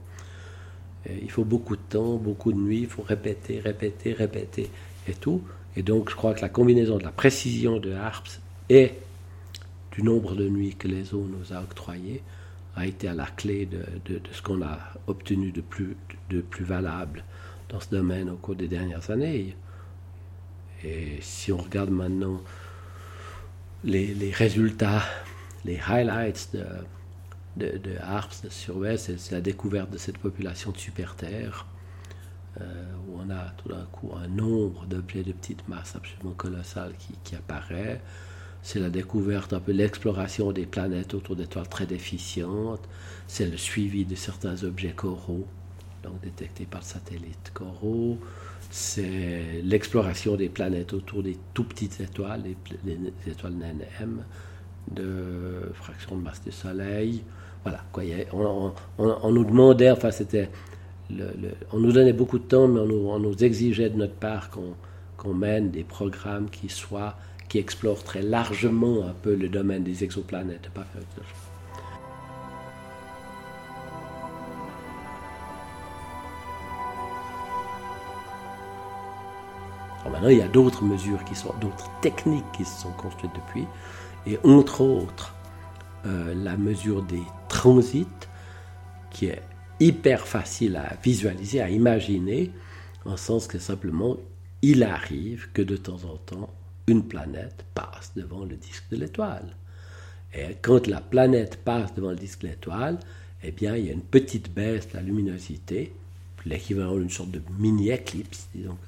il 1.07 1.31
faut 1.31 1.45
beaucoup 1.45 1.77
de 1.77 1.83
temps, 1.89 2.17
beaucoup 2.17 2.53
de 2.53 2.59
nuits, 2.59 2.83
il 2.83 2.87
faut 2.87 3.03
répéter, 3.03 3.61
répéter, 3.61 4.13
répéter 4.13 4.71
et 5.09 5.15
tout. 5.15 5.43
Et 5.77 5.83
donc 5.83 6.11
je 6.11 6.15
crois 6.15 6.35
que 6.35 6.41
la 6.41 6.49
combinaison 6.49 6.99
de 6.99 7.03
la 7.03 7.13
précision 7.13 7.79
de 7.79 7.93
HARPS 7.93 8.41
et 8.69 8.93
du 9.93 10.03
nombre 10.03 10.35
de 10.35 10.49
nuits 10.49 10.75
que 10.77 10.89
les 10.89 11.15
eaux 11.15 11.29
nous 11.29 11.53
a 11.53 11.61
octroyées 11.61 12.23
a 12.77 12.87
été 12.87 13.09
à 13.09 13.15
la 13.15 13.27
clé 13.27 13.67
de, 13.67 14.21
ce 14.33 14.41
qu'on 14.41 14.63
a 14.63 14.79
obtenu 15.07 15.53
de 15.53 15.61
plus 15.61 16.65
valable 16.65 17.25
dans 17.69 17.81
ce 17.81 17.91
domaine 17.91 18.31
au 18.31 18.37
cours 18.37 18.55
des 18.55 18.69
dernières 18.69 19.11
années. 19.11 19.57
Et 20.85 21.19
si 21.21 21.53
on 21.53 21.59
regarde 21.59 21.91
maintenant 21.91 22.43
les, 23.85 24.31
résultats, 24.33 25.03
les 25.65 25.79
highlights 25.89 26.51
de, 26.55 26.65
de, 27.57 27.79
HARPS, 28.01 28.43
de 28.43 28.49
Survey, 28.49 28.97
c'est 28.97 29.31
la 29.31 29.41
découverte 29.41 29.91
de 29.91 29.99
cette 29.99 30.19
population 30.19 30.71
de 30.71 30.79
super-terre, 30.79 31.67
euh, 32.61 32.65
où 33.09 33.19
on 33.19 33.31
a 33.31 33.51
tout 33.59 33.69
d'un 33.69 33.85
coup 33.93 34.13
un 34.17 34.29
nombre 34.29 34.87
d'objets 34.87 35.23
de 35.23 35.33
petite 35.33 35.67
masse 35.69 35.95
absolument 35.97 36.35
colossal 36.35 36.93
qui, 36.99 37.15
qui 37.25 37.35
apparaît. 37.35 38.01
C'est 38.63 38.79
la 38.79 38.91
découverte, 38.91 39.53
un 39.53 39.61
peu 39.61 39.73
l'exploration 39.73 40.53
des 40.53 40.67
planètes 40.67 41.15
autour 41.15 41.37
d'étoiles 41.37 41.69
très 41.69 41.87
déficientes. 41.87 42.87
C'est 43.27 43.47
le 43.47 43.57
suivi 43.57 44.05
de 44.05 44.15
certains 44.15 44.63
objets 44.65 44.93
coraux 44.93 45.47
donc 46.03 46.21
détecté 46.21 46.65
par 46.65 46.83
satellite 46.83 47.51
coraux. 47.55 48.19
C'est 48.71 49.61
l'exploration 49.63 50.37
des 50.37 50.49
planètes 50.49 50.93
autour 50.93 51.23
des 51.23 51.39
tout 51.55 51.65
petites 51.65 52.01
étoiles, 52.01 52.43
les, 52.85 52.99
étoiles 53.27 53.55
naines 53.55 53.85
M, 54.01 54.25
de 54.91 55.71
fraction 55.75 56.17
de 56.17 56.23
masse 56.23 56.43
du 56.43 56.53
Soleil. 56.53 57.23
Voilà, 57.65 57.81
on, 58.33 59.31
nous 59.31 59.45
demandait, 59.45 59.91
enfin 59.91 60.11
c'était, 60.11 60.51
on 61.73 61.79
nous 61.79 61.93
donnait 61.93 62.13
beaucoup 62.13 62.39
de 62.39 62.45
temps, 62.45 62.67
mais 62.67 62.81
on 62.81 63.19
nous, 63.21 63.45
exigeait 63.45 63.91
de 63.91 63.97
notre 63.97 64.15
part 64.15 64.51
qu'on 65.17 65.35
mène 65.35 65.71
des 65.71 65.85
programmes 65.85 66.51
qui 66.51 66.69
soient, 66.69 67.15
qui 67.49 67.59
explorent 67.59 68.03
très 68.03 68.23
largement 68.23 69.05
un 69.07 69.15
peu 69.23 69.35
le 69.37 69.49
domaine 69.49 69.85
des 69.85 70.03
exoplanètes, 70.03 70.71
pas 70.75 70.85
faire 70.93 71.03
maintenant, 80.11 80.29
il 80.29 80.39
y 80.39 80.43
a 80.43 80.49
d'autres 80.49 80.85
mesures 80.85 81.25
qui 81.25 81.35
sont, 81.35 81.53
d'autres 81.61 81.91
techniques 82.01 82.45
qui 82.53 82.65
se 82.65 82.83
sont 82.83 82.93
construites 82.93 83.33
depuis, 83.35 83.67
et 84.27 84.39
entre 84.45 84.81
autres, 84.83 85.35
euh, 86.07 86.35
la 86.35 86.57
mesure 86.57 87.03
des 87.03 87.23
transits, 87.49 88.07
qui 89.11 89.27
est 89.27 89.43
hyper 89.81 90.27
facile 90.27 90.77
à 90.77 90.97
visualiser, 91.03 91.61
à 91.61 91.71
imaginer, 91.71 92.51
en 93.05 93.17
sens 93.17 93.47
que 93.47 93.59
simplement, 93.59 94.17
il 94.63 94.83
arrive 94.85 95.49
que 95.53 95.63
de 95.63 95.77
temps 95.77 96.05
en 96.05 96.17
temps, 96.17 96.51
une 96.87 97.05
planète 97.05 97.65
passe 97.75 98.13
devant 98.17 98.45
le 98.45 98.57
disque 98.57 98.85
de 98.91 98.97
l'étoile. 98.97 99.57
Et 100.35 100.57
quand 100.63 100.87
la 100.87 101.01
planète 101.01 101.59
passe 101.65 101.95
devant 101.95 102.11
le 102.11 102.17
disque 102.17 102.43
de 102.43 102.49
l'étoile, 102.49 102.99
eh 103.43 103.51
bien, 103.51 103.77
il 103.77 103.87
y 103.87 103.91
a 103.91 103.93
une 103.93 104.03
petite 104.03 104.53
baisse 104.53 104.89
de 104.89 104.95
la 104.95 105.03
luminosité, 105.03 105.93
l'équivalent 106.47 106.97
d'une 106.97 107.11
sorte 107.11 107.31
de 107.31 107.43
mini-éclipse, 107.59 108.49
disons 108.55 108.79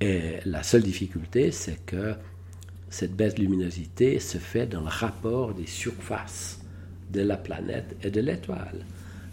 et 0.00 0.38
la 0.46 0.62
seule 0.62 0.82
difficulté, 0.82 1.52
c'est 1.52 1.84
que 1.84 2.14
cette 2.90 3.14
baisse 3.14 3.36
de 3.36 3.40
luminosité 3.40 4.18
se 4.18 4.38
fait 4.38 4.66
dans 4.66 4.80
le 4.80 4.88
rapport 4.88 5.54
des 5.54 5.66
surfaces 5.66 6.60
de 7.12 7.22
la 7.22 7.36
planète 7.36 7.96
et 8.02 8.10
de 8.10 8.20
l'étoile. 8.20 8.84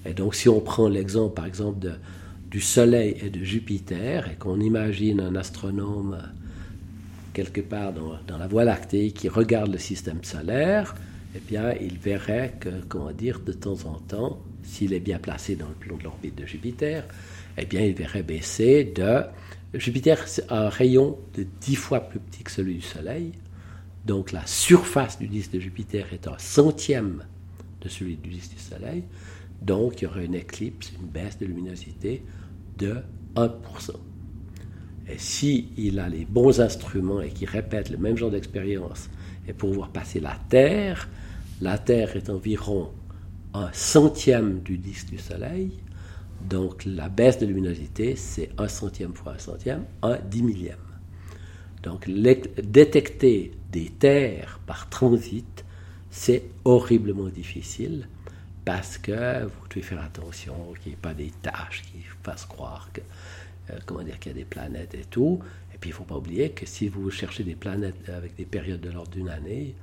Et 0.06 0.14
donc, 0.14 0.36
si 0.36 0.48
on 0.48 0.60
prend 0.60 0.88
l'exemple, 0.88 1.34
par 1.34 1.46
exemple, 1.46 1.98
du 2.50 2.62
Soleil 2.62 3.18
et 3.22 3.30
de 3.30 3.44
Jupiter, 3.44 4.30
et 4.30 4.36
qu'on 4.36 4.60
imagine 4.60 5.20
un 5.20 5.36
astronome 5.36 6.18
quelque 7.34 7.62
part 7.62 7.94
dans, 7.94 8.18
dans, 8.28 8.38
la 8.38 8.48
Voie 8.48 8.64
lactée 8.64 9.12
qui 9.12 9.28
regarde 9.28 9.72
le 9.72 9.78
système 9.78 10.24
solaire, 10.24 10.96
eh 11.36 11.40
bien, 11.40 11.74
il 11.82 11.98
verrait 11.98 12.54
que, 12.60 12.70
comment 12.88 13.12
dire, 13.12 13.40
de 13.40 13.52
temps 13.52 13.86
en 13.86 14.00
temps, 14.00 14.40
s'il 14.64 14.94
est 14.94 15.00
bien 15.00 15.20
placé 15.20 15.56
dans 15.56 15.68
le 15.68 15.74
plan 15.74 15.98
de 15.98 16.04
l'orbite 16.04 16.36
de 16.36 16.46
Jupiter, 16.46 17.04
eh 17.58 17.66
bien, 17.66 17.82
il 17.82 17.94
verrait 17.94 18.24
baisser 18.24 18.86
de 18.96 19.24
Jupiter 19.74 20.26
a 20.48 20.68
un 20.68 20.70
rayon 20.70 21.18
de 21.36 21.46
10 21.62 21.76
fois 21.76 22.00
plus 22.00 22.20
petit 22.20 22.44
que 22.44 22.52
celui 22.52 22.76
du 22.76 22.82
Soleil. 22.82 23.34
Donc 24.08 24.32
la 24.32 24.48
surface 24.48 25.20
du 25.20 25.28
disque 25.28 25.52
de 25.52 25.60
Jupiter 25.60 26.14
est 26.14 26.30
un 26.30 26.38
centième 26.38 27.26
de 27.82 27.90
celui 27.90 28.16
du 28.16 28.30
disque 28.30 28.54
du 28.54 28.60
Soleil. 28.60 29.04
Donc 29.62 30.02
il 30.02 30.06
y 30.06 30.08
aurait 30.08 30.24
une 30.24 30.34
éclipse, 30.34 30.94
une 30.98 31.08
baisse 31.08 31.38
de 31.38 31.46
luminosité 31.46 32.24
de 32.78 32.96
1%. 33.36 33.52
Et 35.10 35.18
s'il 35.18 35.78
il 35.78 36.00
a 36.00 36.08
les 36.08 36.24
bons 36.24 36.62
instruments 36.62 37.20
et 37.20 37.32
qu'il 37.32 37.50
répète 37.50 37.90
le 37.90 37.98
même 37.98 38.16
genre 38.16 38.32
d'expérience, 38.32 39.10
et 39.46 39.52
pour 39.52 39.74
voir 39.74 39.90
passer 39.90 40.22
la 40.22 40.38
Terre, 40.48 41.10
la 41.60 41.78
Terre 41.78 42.16
est 42.16 42.30
environ 42.30 42.92
un 43.54 43.70
centième 43.74 44.62
du 44.62 44.78
disque 44.78 45.10
du 45.10 45.18
Soleil, 45.18 45.72
donc 46.50 46.86
la 46.86 47.10
baisse 47.10 47.40
de 47.40 47.46
luminosité, 47.46 48.16
c'est 48.16 48.52
un 48.58 48.70
centième 48.70 49.14
fois 49.14 49.34
un 49.34 49.40
centième, 49.40 49.84
un 50.02 50.18
dix 50.30 50.44
millième. 50.44 50.87
Donc 51.88 52.10
détecter 52.10 53.54
des 53.72 53.86
terres 53.86 54.60
par 54.68 54.90
transit, 54.90 55.64
c'est 56.12 56.44
horriblement 56.66 57.30
difficile 57.30 58.10
parce 58.66 58.98
que 58.98 59.46
vous 59.46 59.68
devez 59.70 59.82
faire 59.82 60.02
attention 60.02 60.74
qu'il 60.82 60.92
n'y 60.92 60.94
ait 60.96 61.02
pas 61.02 61.14
des 61.14 61.32
tâches 61.42 61.84
qui 61.84 62.04
fassent 62.24 62.44
croire 62.44 62.90
que, 62.92 63.00
euh, 63.70 63.78
comment 63.86 64.02
dire, 64.02 64.20
qu'il 64.20 64.34
y 64.34 64.36
a 64.36 64.38
des 64.38 64.44
planètes 64.44 64.96
et 64.96 65.06
tout. 65.10 65.40
Et 65.74 65.78
puis 65.78 65.92
il 65.92 65.94
ne 65.94 65.98
faut 66.00 66.04
pas 66.04 66.18
oublier 66.18 66.50
que 66.50 66.66
si 66.66 66.90
vous 66.90 67.10
cherchez 67.10 67.46
des 67.46 67.56
planètes 67.56 68.10
avec 68.10 68.36
des 68.36 68.46
périodes 68.46 68.82
de 68.82 68.90
l'ordre 68.90 69.12
d'une 69.12 69.30
année, 69.30 69.74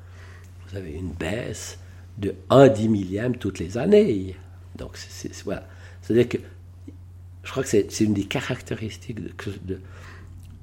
vous 0.69 0.77
avez 0.77 0.93
une 0.93 1.13
baisse 1.13 1.79
de 2.19 2.35
1 2.51 2.69
dix 2.69 2.91
millième 2.91 3.39
toutes 3.39 3.61
les 3.61 3.79
années. 3.79 4.37
Donc 4.77 4.99
voilà. 5.47 5.67
C'est-à-dire 6.03 6.29
que 6.29 6.39
je 7.45 7.51
crois 7.51 7.63
que 7.63 7.71
c'est, 7.71 8.01
une 8.01 8.13
des 8.13 8.25
caractéristiques 8.25 9.21
de, 9.23 9.81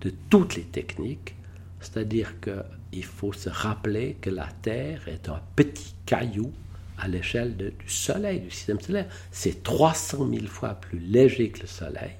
toutes 0.09 0.55
les 0.55 0.63
techniques, 0.63 1.35
c'est-à-dire 1.79 2.35
qu'il 2.39 3.05
faut 3.05 3.33
se 3.33 3.49
rappeler 3.49 4.17
que 4.21 4.29
la 4.29 4.47
Terre 4.61 5.07
est 5.07 5.29
un 5.29 5.41
petit 5.55 5.95
caillou 6.05 6.51
à 6.97 7.07
l'échelle 7.07 7.57
du 7.57 7.89
Soleil, 7.89 8.41
du 8.41 8.51
système 8.51 8.79
solaire. 8.79 9.07
C'est 9.31 9.63
300 9.63 10.29
000 10.31 10.45
fois 10.47 10.75
plus 10.75 10.99
léger 10.99 11.49
que 11.49 11.61
le 11.61 11.67
Soleil 11.67 12.11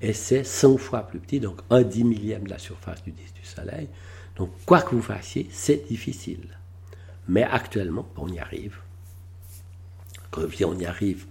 et 0.00 0.12
c'est 0.12 0.44
100 0.44 0.76
fois 0.76 1.06
plus 1.06 1.18
petit, 1.18 1.40
donc 1.40 1.60
un 1.70 1.82
dix 1.82 2.04
millième 2.04 2.44
de 2.44 2.50
la 2.50 2.58
surface 2.58 3.02
du 3.02 3.12
disque 3.12 3.34
du 3.34 3.44
Soleil. 3.44 3.88
Donc 4.36 4.50
quoi 4.66 4.82
que 4.82 4.94
vous 4.94 5.02
fassiez, 5.02 5.48
c'est 5.50 5.88
difficile. 5.88 6.58
Mais 7.28 7.42
actuellement, 7.42 8.08
on 8.16 8.28
y 8.28 8.38
arrive. 8.38 8.76
Quand 10.30 10.42
je 10.48 10.64
on 10.64 10.78
y 10.78 10.84
arrive, 10.84 11.26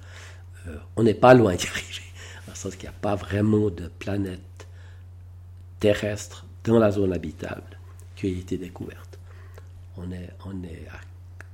euh, 0.68 0.78
on 0.96 1.04
n'est 1.04 1.14
pas 1.14 1.34
loin 1.34 1.56
d'y 1.56 1.68
arriver, 1.68 2.02
dans 2.48 2.54
le 2.54 2.58
sens 2.58 2.76
qu'il 2.76 2.90
n'y 2.90 2.96
a 2.96 3.00
pas 3.00 3.16
vraiment 3.16 3.70
de 3.70 3.88
planète 4.00 4.42
terrestre 5.80 6.46
dans 6.64 6.80
la 6.80 6.92
zone 6.92 7.14
habitable 7.14 7.78
qui 8.16 8.28
a 8.28 8.30
été 8.30 8.58
découverte. 8.58 9.20
On 9.98 10.12
est, 10.12 10.30
on 10.46 10.64
est 10.64 10.88
à 10.92 11.00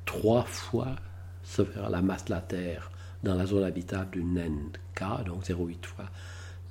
trois 0.06 0.44
fois 0.44 0.96
la 1.90 2.02
masse 2.02 2.26
de 2.26 2.32
la 2.32 2.42
Terre 2.42 2.92
dans 3.24 3.36
la 3.36 3.46
zone 3.46 3.64
habitable 3.64 4.12
d'une 4.12 4.34
naine 4.34 4.70
K, 4.96 5.24
donc 5.26 5.44
0,8 5.44 5.86
fois 5.86 6.10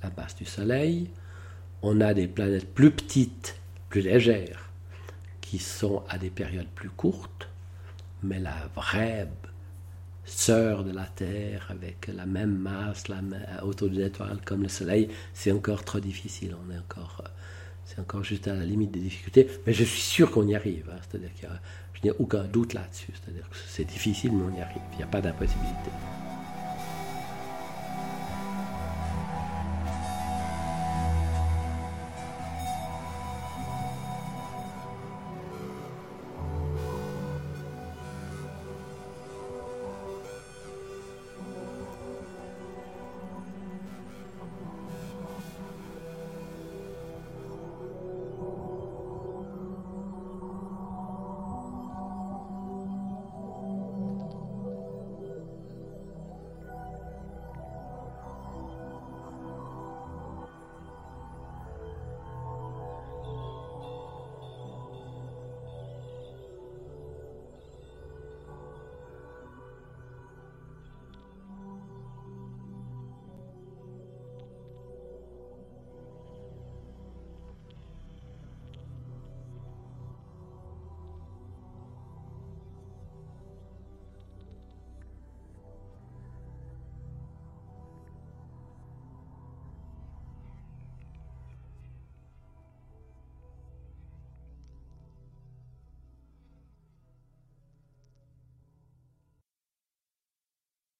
la 0.03 0.09
masse 0.17 0.35
du 0.35 0.45
Soleil. 0.45 1.09
On 1.81 2.01
a 2.01 2.13
des 2.13 2.27
planètes 2.27 2.73
plus 2.73 2.91
petites, 2.91 3.55
plus 3.89 4.01
légères, 4.01 4.69
qui 5.39 5.59
sont 5.59 6.03
à 6.09 6.17
des 6.17 6.29
périodes 6.29 6.67
plus 6.67 6.89
courtes, 6.89 7.47
mais 8.23 8.39
la 8.39 8.69
vraie 8.75 9.29
sœur 10.25 10.83
de 10.83 10.91
la 10.91 11.05
Terre, 11.05 11.67
avec 11.69 12.07
la 12.07 12.25
même 12.25 12.55
masse, 12.55 13.07
la 13.07 13.21
même, 13.21 13.45
autour 13.63 13.89
d'une 13.89 14.01
étoile 14.01 14.39
comme 14.45 14.63
le 14.63 14.69
Soleil, 14.69 15.09
c'est 15.33 15.51
encore 15.51 15.83
trop 15.83 15.99
difficile. 15.99 16.55
On 16.65 16.71
est 16.73 16.77
encore, 16.77 17.23
c'est 17.93 18.01
encore 18.01 18.23
juste 18.23 18.47
à 18.47 18.53
la 18.53 18.63
limite 18.63 18.91
des 18.91 18.99
difficultés, 18.99 19.47
mais 19.65 19.73
je 19.73 19.83
suis 19.83 20.01
sûr 20.01 20.31
qu'on 20.31 20.47
y 20.47 20.55
arrive. 20.55 20.89
Hein. 20.91 20.99
C'est-à-dire 21.09 21.33
qu'il 21.33 21.49
je 21.93 22.07
n'ai 22.07 22.15
aucun 22.19 22.43
doute 22.45 22.73
là-dessus. 22.73 23.11
C'est-à-dire 23.13 23.47
que 23.49 23.55
c'est 23.67 23.85
difficile, 23.85 24.31
mais 24.33 24.43
on 24.43 24.57
y 24.57 24.61
arrive. 24.61 24.81
Il 24.93 24.97
n'y 24.97 25.03
a 25.03 25.07
pas 25.07 25.21
d'impossibilité. 25.21 25.91